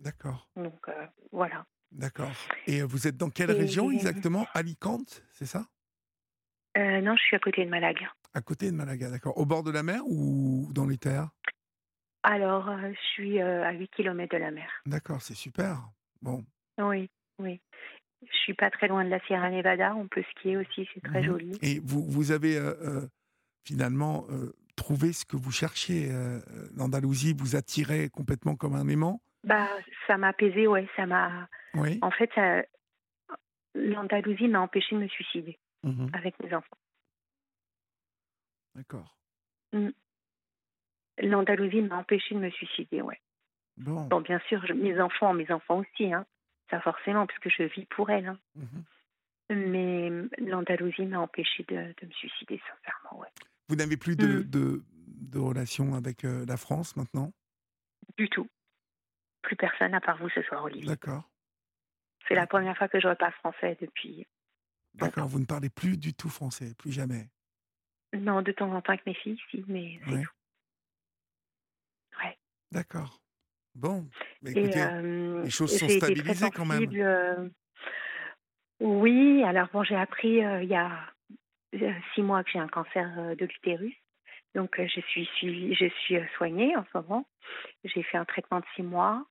D'accord. 0.00 0.48
Donc 0.56 0.86
voilà. 1.30 1.64
D'accord. 1.94 2.30
Et 2.66 2.82
vous 2.82 3.06
êtes 3.06 3.16
dans 3.16 3.30
quelle 3.30 3.52
région 3.52 3.90
exactement? 3.90 4.46
Alicante, 4.52 5.22
c'est 5.32 5.46
ça? 5.46 5.66
Euh, 6.76 7.00
Non, 7.00 7.14
je 7.16 7.22
suis 7.22 7.36
à 7.36 7.38
côté 7.38 7.64
de 7.64 7.70
Malaga. 7.70 8.12
À 8.34 8.40
côté 8.40 8.70
de 8.70 8.76
Malaga, 8.76 9.10
d'accord. 9.10 9.38
Au 9.38 9.46
bord 9.46 9.62
de 9.62 9.70
la 9.70 9.84
mer 9.84 10.02
ou 10.06 10.68
dans 10.72 10.86
les 10.86 10.98
terres? 10.98 11.28
Alors, 12.24 12.68
je 12.80 13.00
suis 13.12 13.40
à 13.40 13.70
8 13.70 13.88
km 13.94 14.34
de 14.34 14.40
la 14.40 14.50
mer. 14.50 14.68
D'accord, 14.86 15.22
c'est 15.22 15.34
super. 15.34 15.88
Bon. 16.20 16.44
Oui, 16.78 17.08
oui. 17.38 17.60
Je 18.22 18.36
suis 18.38 18.54
pas 18.54 18.70
très 18.70 18.88
loin 18.88 19.04
de 19.04 19.10
la 19.10 19.20
Sierra 19.26 19.50
Nevada. 19.50 19.94
On 19.94 20.08
peut 20.08 20.24
skier 20.30 20.56
aussi, 20.56 20.88
c'est 20.94 21.02
très 21.02 21.20
mmh 21.20 21.26
joli. 21.26 21.58
Et 21.62 21.80
vous, 21.84 22.02
vous 22.02 22.32
avez 22.32 22.58
finalement 23.64 24.26
trouvé 24.74 25.12
ce 25.12 25.24
que 25.24 25.36
vous 25.36 25.52
cherchiez. 25.52 26.10
L'Andalousie 26.74 27.34
vous 27.38 27.54
attirait 27.54 28.08
complètement 28.08 28.56
comme 28.56 28.74
un 28.74 28.88
aimant? 28.88 29.22
Bah, 29.44 29.68
ça 30.06 30.16
m'a 30.16 30.28
apaisé, 30.28 30.66
ouais, 30.66 30.88
ça 30.96 31.06
m'a. 31.06 31.48
Oui. 31.74 31.98
En 32.02 32.10
fait, 32.10 32.30
l'Andalousie 33.74 34.48
m'a 34.48 34.60
empêché 34.60 34.94
de 34.94 35.00
me 35.00 35.08
suicider 35.08 35.58
mmh 35.82 36.06
avec 36.12 36.38
mes 36.40 36.54
enfants. 36.54 36.76
D'accord. 38.74 39.16
Mmh. 39.72 39.90
L'Andalousie 41.18 41.82
m'a 41.82 41.98
empêché 41.98 42.34
de 42.34 42.40
me 42.40 42.50
suicider, 42.50 43.02
ouais. 43.02 43.20
Bon. 43.76 44.06
bon 44.06 44.20
bien 44.20 44.40
sûr, 44.48 44.64
mes 44.74 45.00
enfants, 45.00 45.34
mes 45.34 45.50
enfants 45.50 45.78
aussi, 45.80 46.12
hein. 46.12 46.26
Ça 46.70 46.80
forcément, 46.80 47.26
parce 47.26 47.38
que 47.40 47.50
je 47.50 47.64
vis 47.64 47.84
pour 47.86 48.10
elles. 48.10 48.26
Hein. 48.26 48.38
Mmh 48.54 49.54
Mais 49.54 50.10
l'Andalousie 50.38 51.06
m'a 51.06 51.20
empêché 51.20 51.64
de, 51.68 51.74
de, 51.74 52.06
me 52.06 52.12
suicider, 52.12 52.60
sincèrement, 52.68 53.20
ouais. 53.20 53.28
Vous 53.68 53.76
n'avez 53.76 53.96
plus 53.96 54.16
de, 54.16 54.42
de, 54.42 54.82
de 55.06 55.38
relation 55.38 55.94
avec 55.94 56.24
euh, 56.24 56.44
la 56.46 56.56
France 56.56 56.96
maintenant? 56.96 57.32
Du 58.16 58.28
tout. 58.28 58.48
Plus 59.44 59.56
personne 59.56 59.92
à 59.94 60.00
part 60.00 60.16
vous 60.16 60.30
ce 60.30 60.42
soir, 60.42 60.64
Olivier. 60.64 60.88
D'accord. 60.88 61.30
C'est 62.26 62.34
la 62.34 62.46
première 62.46 62.76
fois 62.76 62.88
que 62.88 62.98
je 62.98 63.06
reparle 63.06 63.34
français 63.34 63.76
depuis. 63.78 64.26
D'accord, 64.94 65.28
vous 65.28 65.38
ne 65.38 65.44
parlez 65.44 65.68
plus 65.68 65.98
du 65.98 66.14
tout 66.14 66.30
français, 66.30 66.74
plus 66.78 66.90
jamais. 66.90 67.28
Non, 68.14 68.40
de 68.40 68.52
temps 68.52 68.72
en 68.72 68.80
temps 68.80 68.94
avec 68.94 69.04
mes 69.06 69.14
filles, 69.14 69.38
si, 69.50 69.62
mais 69.68 70.00
c'est 70.04 70.22
tout. 70.22 70.32
Ouais. 72.22 72.38
D'accord. 72.70 73.20
Bon, 73.74 74.08
mais 74.40 74.52
écoutez, 74.52 74.86
les 75.42 75.50
choses 75.50 75.76
sont 75.76 75.88
stabilisées 75.88 76.50
quand 76.50 76.64
même. 76.64 77.50
oui, 78.80 79.42
alors 79.42 79.68
bon, 79.72 79.82
j'ai 79.82 79.96
appris 79.96 80.36
il 80.38 80.68
y 80.68 80.76
a 80.76 81.12
six 82.14 82.22
mois 82.22 82.42
que 82.44 82.50
j'ai 82.50 82.60
un 82.60 82.68
cancer 82.68 83.36
de 83.36 83.44
l'utérus. 83.44 83.94
Donc, 84.54 84.80
je 84.80 85.00
suis 85.00 85.26
suivie, 85.36 85.74
je 85.74 85.88
suis 86.04 86.16
soignée 86.36 86.76
en 86.76 86.84
ce 86.84 86.98
moment. 86.98 87.26
J'ai 87.82 88.04
fait 88.04 88.16
un 88.16 88.24
traitement 88.24 88.60
de 88.60 88.66
six 88.76 88.82
mois. 88.82 89.26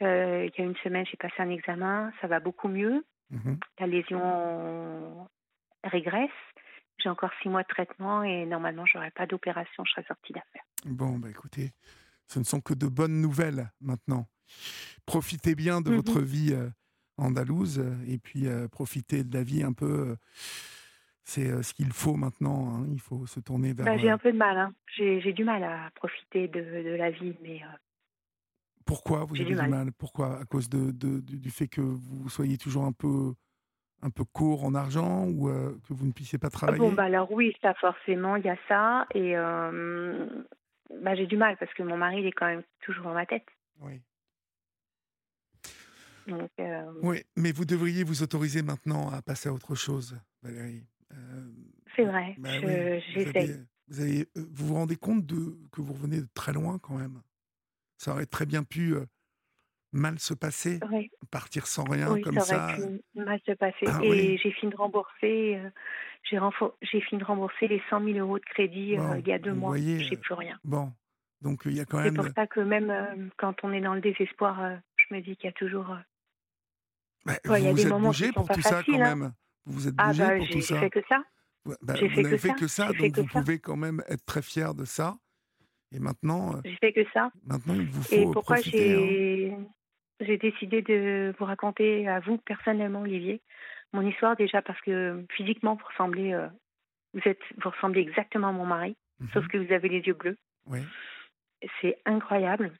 Il 0.00 0.52
y 0.56 0.60
a 0.60 0.64
une 0.64 0.76
semaine, 0.76 1.04
j'ai 1.10 1.16
passé 1.16 1.34
un 1.38 1.50
examen. 1.50 2.12
Ça 2.20 2.26
va 2.26 2.40
beaucoup 2.40 2.68
mieux. 2.68 3.04
Mmh 3.30 3.54
La 3.78 3.86
lésion 3.86 5.28
régresse. 5.84 6.30
J'ai 6.98 7.08
encore 7.08 7.30
six 7.42 7.48
mois 7.48 7.62
de 7.62 7.68
traitement 7.68 8.22
et 8.22 8.44
normalement, 8.46 8.84
je 8.86 8.98
n'aurai 8.98 9.10
pas 9.10 9.26
d'opération. 9.26 9.84
Je 9.84 9.92
serai 9.92 10.04
sortie 10.04 10.32
d'affaire. 10.32 10.62
Bon, 10.84 11.18
bah 11.18 11.30
écoutez, 11.30 11.72
ce 12.26 12.38
ne 12.38 12.44
sont 12.44 12.60
que 12.60 12.74
de 12.74 12.86
bonnes 12.86 13.20
nouvelles 13.20 13.70
maintenant. 13.80 14.26
Profitez 15.06 15.54
bien 15.54 15.80
de 15.80 15.90
mmh 15.90 15.96
votre 15.96 16.20
vie 16.20 16.56
andalouse 17.16 17.84
et 18.08 18.18
puis 18.18 18.46
profitez 18.70 19.24
de 19.24 19.36
la 19.36 19.42
vie 19.42 19.62
un 19.62 19.72
peu 19.72 20.16
c'est 21.28 21.62
ce 21.62 21.74
qu'il 21.74 21.92
faut 21.92 22.14
maintenant. 22.14 22.70
Hein. 22.70 22.86
Il 22.90 23.00
faut 23.00 23.26
se 23.26 23.38
tourner 23.38 23.74
vers. 23.74 23.84
Bah, 23.84 23.98
j'ai 23.98 24.08
un 24.08 24.16
peu 24.16 24.32
de 24.32 24.38
mal. 24.38 24.56
Hein. 24.56 24.72
J'ai 24.96 25.32
du 25.34 25.44
mal 25.44 25.62
à 25.62 25.90
profiter 25.94 26.48
de, 26.48 26.60
de 26.60 26.96
la 26.96 27.10
vie, 27.10 27.36
mais. 27.42 27.60
Pourquoi 28.88 29.24
vous 29.26 29.36
avez 29.36 29.44
du 29.44 29.54
mal? 29.54 29.92
Pourquoi? 29.92 30.40
À 30.40 30.44
cause 30.46 30.70
de, 30.70 30.90
de, 30.90 31.20
du 31.20 31.50
fait 31.50 31.68
que 31.68 31.82
vous 31.82 32.30
soyez 32.30 32.56
toujours 32.56 32.84
un 32.84 32.92
peu 32.92 33.34
un 34.00 34.10
peu 34.10 34.24
court 34.24 34.64
en 34.64 34.74
argent 34.74 35.26
ou 35.26 35.48
que 35.48 35.92
vous 35.92 36.06
ne 36.06 36.12
puissiez 36.12 36.38
pas 36.38 36.48
travailler 36.48 36.78
Bon, 36.78 36.92
bah 36.92 37.04
alors 37.04 37.30
oui, 37.30 37.54
ça 37.60 37.74
forcément, 37.74 38.36
il 38.36 38.44
y 38.44 38.48
a 38.48 38.56
ça. 38.66 39.06
Et 39.14 39.34
bah, 39.34 41.14
j'ai 41.14 41.26
du 41.26 41.36
mal 41.36 41.56
parce 41.58 41.72
que 41.74 41.82
mon 41.82 41.98
mari, 41.98 42.20
il 42.20 42.26
est 42.26 42.32
quand 42.32 42.46
même 42.46 42.62
toujours 42.80 43.04
dans 43.04 43.12
ma 43.12 43.26
tête. 43.26 43.46
Oui. 43.80 44.00
Oui, 47.02 47.22
mais 47.36 47.52
vous 47.52 47.64
devriez 47.66 48.04
vous 48.04 48.22
autoriser 48.22 48.62
maintenant 48.62 49.10
à 49.10 49.20
passer 49.20 49.50
à 49.50 49.52
autre 49.52 49.74
chose, 49.74 50.18
Valérie. 50.42 50.86
C'est 51.94 52.04
vrai, 52.04 52.34
bah 52.38 52.60
j'essaie. 52.60 53.66
Vous, 53.88 54.02
euh, 54.02 54.24
vous, 54.36 54.66
vous 54.66 54.74
rendez 54.74 54.96
compte 54.96 55.24
de, 55.26 55.58
que 55.72 55.80
vous 55.80 55.92
revenez 55.92 56.20
de 56.20 56.28
très 56.34 56.52
loin 56.52 56.78
quand 56.78 56.96
même? 56.96 57.20
Ça 57.98 58.12
aurait 58.12 58.26
très 58.26 58.46
bien 58.46 58.62
pu 58.62 58.94
mal 59.92 60.18
se 60.18 60.34
passer, 60.34 60.80
partir 61.30 61.66
sans 61.66 61.84
rien 61.84 62.12
oui, 62.12 62.22
comme 62.22 62.38
ça. 62.40 62.74
Aurait 62.78 62.98
pu 63.12 63.20
mal 63.20 63.40
se 63.44 63.52
passer. 63.52 63.86
Ah 63.86 63.98
et 64.02 64.38
j'ai 64.38 64.52
fini 64.52 64.72
de 64.72 64.76
rembourser. 64.76 65.60
j'ai 66.22 67.00
fini 67.00 67.20
de 67.20 67.24
rembourser 67.24 67.68
les 67.68 67.82
100 67.90 68.04
000 68.04 68.18
euros 68.18 68.38
de 68.38 68.44
crédit 68.44 68.96
il 68.96 69.28
y 69.28 69.32
a 69.32 69.38
deux 69.38 69.54
mois. 69.54 69.76
J'ai 69.76 70.16
plus 70.16 70.34
rien. 70.34 70.58
Bon, 70.64 70.92
donc 71.40 71.62
il 71.66 71.74
y 71.74 71.80
a 71.80 71.84
quand 71.84 71.98
même. 71.98 72.14
C'est 72.14 72.22
pour 72.22 72.34
ça 72.34 72.46
que 72.46 72.60
même 72.60 73.30
quand 73.36 73.62
on 73.62 73.72
est 73.72 73.80
dans 73.80 73.94
le 73.94 74.00
désespoir, 74.00 74.78
je 74.96 75.14
me 75.14 75.20
dis 75.20 75.36
qu'il 75.36 75.46
y 75.46 75.50
a 75.50 75.52
toujours. 75.52 75.96
Bah, 77.24 77.34
vous 77.44 77.56
il 77.56 77.64
y 77.64 77.68
a 77.68 77.74
des 77.74 77.84
moments 77.86 78.08
bougé 78.08 78.32
pour 78.32 78.48
tout 78.48 78.62
ça 78.62 78.82
quand 78.82 78.94
hein. 78.94 79.16
même. 79.16 79.32
Vous 79.66 79.80
vous 79.80 79.88
êtes 79.88 79.94
ah 79.98 80.08
bougé 80.08 80.24
bah, 80.24 80.36
pour 80.38 80.48
tout 80.48 80.60
ça. 80.62 80.80
Fait 80.80 80.90
que 80.90 81.00
ça. 81.08 81.22
Bah, 81.82 81.94
vous 82.00 82.22
n'avez 82.22 82.38
fait, 82.38 82.54
que 82.54 82.66
ça, 82.66 82.92
donc 82.92 83.18
vous 83.18 83.26
pouvez 83.26 83.58
quand 83.58 83.76
même 83.76 84.02
être 84.08 84.24
très 84.24 84.40
fier 84.40 84.74
de 84.74 84.84
ça. 84.84 85.18
Et 85.94 86.00
maintenant. 86.00 86.60
J'ai 86.64 86.76
fait 86.76 86.92
que 86.92 87.04
ça. 87.12 87.30
Maintenant, 87.46 87.74
il 87.74 87.86
vous 87.86 88.02
faut. 88.02 88.14
Et 88.14 88.24
pourquoi 88.32 88.56
j'ai 88.56 89.52
hein. 89.52 89.64
j'ai 90.20 90.36
décidé 90.36 90.82
de 90.82 91.34
vous 91.38 91.44
raconter 91.44 92.08
à 92.08 92.20
vous 92.20 92.38
personnellement, 92.38 93.02
Olivier, 93.02 93.40
mon 93.92 94.06
histoire 94.06 94.36
déjà 94.36 94.60
parce 94.62 94.80
que 94.82 95.24
physiquement 95.30 95.74
vous 95.74 95.86
ressemblez, 95.86 96.36
vous 97.14 97.20
êtes, 97.24 97.40
vous 97.62 97.70
ressemblez 97.70 98.02
exactement 98.02 98.48
à 98.48 98.52
mon 98.52 98.66
mari, 98.66 98.96
sauf 99.32 99.44
mmh 99.44 99.48
que 99.48 99.58
vous 99.58 99.72
avez 99.72 99.88
les 99.88 100.00
yeux 100.00 100.14
bleus. 100.14 100.36
Oui. 100.66 100.80
C'est 101.80 101.98
incroyable. 102.04 102.72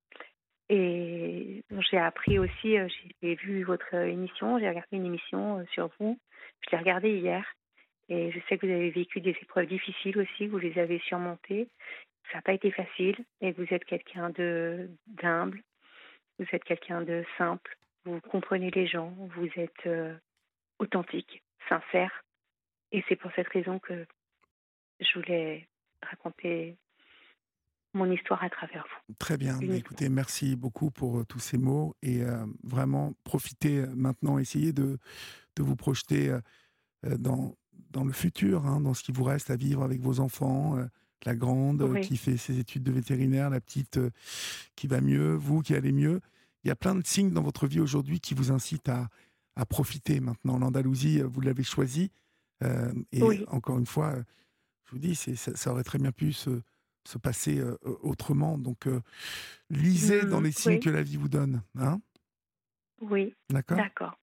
Et 0.68 1.64
j'ai 1.90 1.96
appris 1.96 2.38
aussi, 2.38 2.76
j'ai 3.22 3.34
vu 3.36 3.64
votre 3.64 3.94
émission, 3.94 4.58
j'ai 4.58 4.68
regardé 4.68 4.88
une 4.92 5.06
émission 5.06 5.64
sur 5.72 5.88
vous 5.98 6.18
je 6.60 6.70
l'ai 6.70 6.78
regardé 6.78 7.10
hier 7.10 7.44
et 8.08 8.30
je 8.30 8.38
sais 8.48 8.56
que 8.56 8.66
vous 8.66 8.72
avez 8.72 8.90
vécu 8.90 9.20
des 9.20 9.36
épreuves 9.42 9.66
difficiles 9.66 10.18
aussi, 10.18 10.46
vous 10.46 10.58
les 10.58 10.78
avez 10.78 10.98
surmontées. 11.00 11.68
Ça 12.30 12.38
n'a 12.38 12.42
pas 12.42 12.52
été 12.52 12.70
facile 12.70 13.16
et 13.40 13.52
vous 13.52 13.66
êtes 13.70 13.84
quelqu'un 13.84 14.30
de 14.30 14.90
d'humble, 15.06 15.62
vous 16.38 16.46
êtes 16.52 16.64
quelqu'un 16.64 17.02
de 17.02 17.24
simple, 17.36 17.76
vous 18.04 18.20
comprenez 18.20 18.70
les 18.70 18.86
gens, 18.86 19.14
vous 19.36 19.48
êtes 19.56 19.86
euh, 19.86 20.14
authentique, 20.78 21.42
sincère. 21.68 22.24
Et 22.92 23.04
c'est 23.08 23.16
pour 23.16 23.30
cette 23.34 23.48
raison 23.48 23.78
que 23.78 24.06
je 25.00 25.18
voulais 25.18 25.68
raconter 26.02 26.76
mon 27.94 28.10
histoire 28.10 28.42
à 28.42 28.50
travers 28.50 28.84
vous. 29.08 29.14
Très 29.18 29.36
bien. 29.36 29.58
Écoutez, 29.60 30.08
merci 30.08 30.56
beaucoup 30.56 30.90
pour 30.90 31.18
euh, 31.18 31.24
tous 31.24 31.38
ces 31.38 31.58
mots 31.58 31.94
et 32.02 32.22
euh, 32.22 32.44
vraiment 32.62 33.14
profitez 33.24 33.86
maintenant, 33.94 34.38
essayez 34.38 34.72
de, 34.72 34.98
de 35.56 35.62
vous 35.62 35.76
projeter 35.76 36.30
euh, 36.30 37.16
dans, 37.18 37.54
dans 37.90 38.04
le 38.04 38.12
futur, 38.12 38.66
hein, 38.66 38.80
dans 38.80 38.94
ce 38.94 39.02
qui 39.02 39.12
vous 39.12 39.24
reste 39.24 39.50
à 39.50 39.56
vivre 39.56 39.82
avec 39.82 40.00
vos 40.00 40.20
enfants, 40.20 40.76
la 41.24 41.34
grande 41.34 42.00
qui 42.00 42.16
fait 42.16 42.36
ses 42.36 42.58
études 42.58 42.82
de 42.82 42.92
vétérinaire, 42.92 43.50
la 43.50 43.60
petite 43.60 43.98
qui 44.76 44.86
va 44.86 45.00
mieux, 45.00 45.34
vous 45.34 45.62
qui 45.62 45.74
allez 45.74 45.92
mieux. 45.92 46.20
Il 46.64 46.68
y 46.68 46.70
a 46.70 46.76
plein 46.76 46.94
de 46.94 47.06
signes 47.06 47.30
dans 47.30 47.42
votre 47.42 47.66
vie 47.66 47.80
aujourd'hui 47.80 48.20
qui 48.20 48.34
vous 48.34 48.50
incitent 48.50 48.88
à, 48.88 49.08
à 49.56 49.66
profiter 49.66 50.20
maintenant. 50.20 50.58
L'Andalousie, 50.58 51.20
vous 51.22 51.40
l'avez 51.40 51.64
choisi. 51.64 52.10
et 53.12 53.22
encore 53.48 53.78
une 53.78 53.86
fois, 53.86 54.14
je 54.84 54.92
vous 54.92 54.98
dis, 54.98 55.14
ça, 55.14 55.54
ça 55.54 55.70
aurait 55.70 55.84
très 55.84 55.98
bien 55.98 56.12
pu 56.12 56.32
se, 56.32 56.62
se 57.04 57.18
passer 57.18 57.62
autrement. 58.02 58.58
Donc, 58.58 58.86
lisez 59.70 60.24
dans 60.24 60.40
mmh, 60.40 60.44
les 60.44 60.52
signes 60.52 60.80
que 60.80 60.90
la 60.90 61.02
vie 61.02 61.16
vous 61.16 61.28
donne. 61.28 61.62
Hein 61.78 62.00
oui. 63.00 63.34
D'accord? 63.50 63.76
D'accord. 63.76 64.18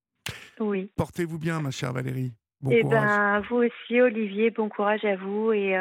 Oui. 0.60 0.92
Portez-vous 0.96 1.40
bien, 1.40 1.62
ma 1.62 1.72
chère 1.72 1.94
Valérie. 1.94 2.34
Bon 2.62 2.72
eh 2.72 2.82
courage. 2.82 3.04
ben, 3.04 3.42
vous 3.50 3.58
aussi, 3.58 4.02
Olivier. 4.02 4.52
Bon 4.52 4.70
courage 4.70 5.04
à 5.06 5.16
vous 5.18 5.52
et 5.52 5.76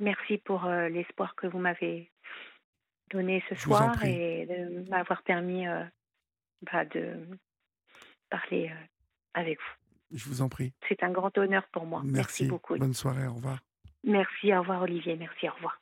merci 0.00 0.38
pour 0.38 0.64
l'espoir 0.66 1.34
que 1.34 1.46
vous 1.46 1.58
m'avez 1.58 2.10
donné 3.10 3.42
ce 3.48 3.54
soir 3.54 4.02
et 4.04 4.46
de 4.46 4.88
m'avoir 4.90 5.22
permis 5.22 5.64
bah, 6.62 6.84
de 6.84 7.14
parler 8.30 8.72
avec 9.34 9.58
vous. 9.58 10.16
Je 10.16 10.28
vous 10.28 10.42
en 10.42 10.48
prie. 10.48 10.72
C'est 10.88 11.02
un 11.02 11.10
grand 11.10 11.36
honneur 11.38 11.66
pour 11.72 11.84
moi. 11.84 12.00
Merci, 12.04 12.14
merci 12.16 12.46
beaucoup. 12.46 12.76
Bonne 12.76 12.94
soirée. 12.94 13.26
Au 13.26 13.34
revoir. 13.34 13.58
Merci. 14.04 14.54
Au 14.54 14.60
revoir, 14.60 14.82
Olivier. 14.82 15.16
Merci. 15.16 15.48
Au 15.48 15.52
revoir. 15.52 15.74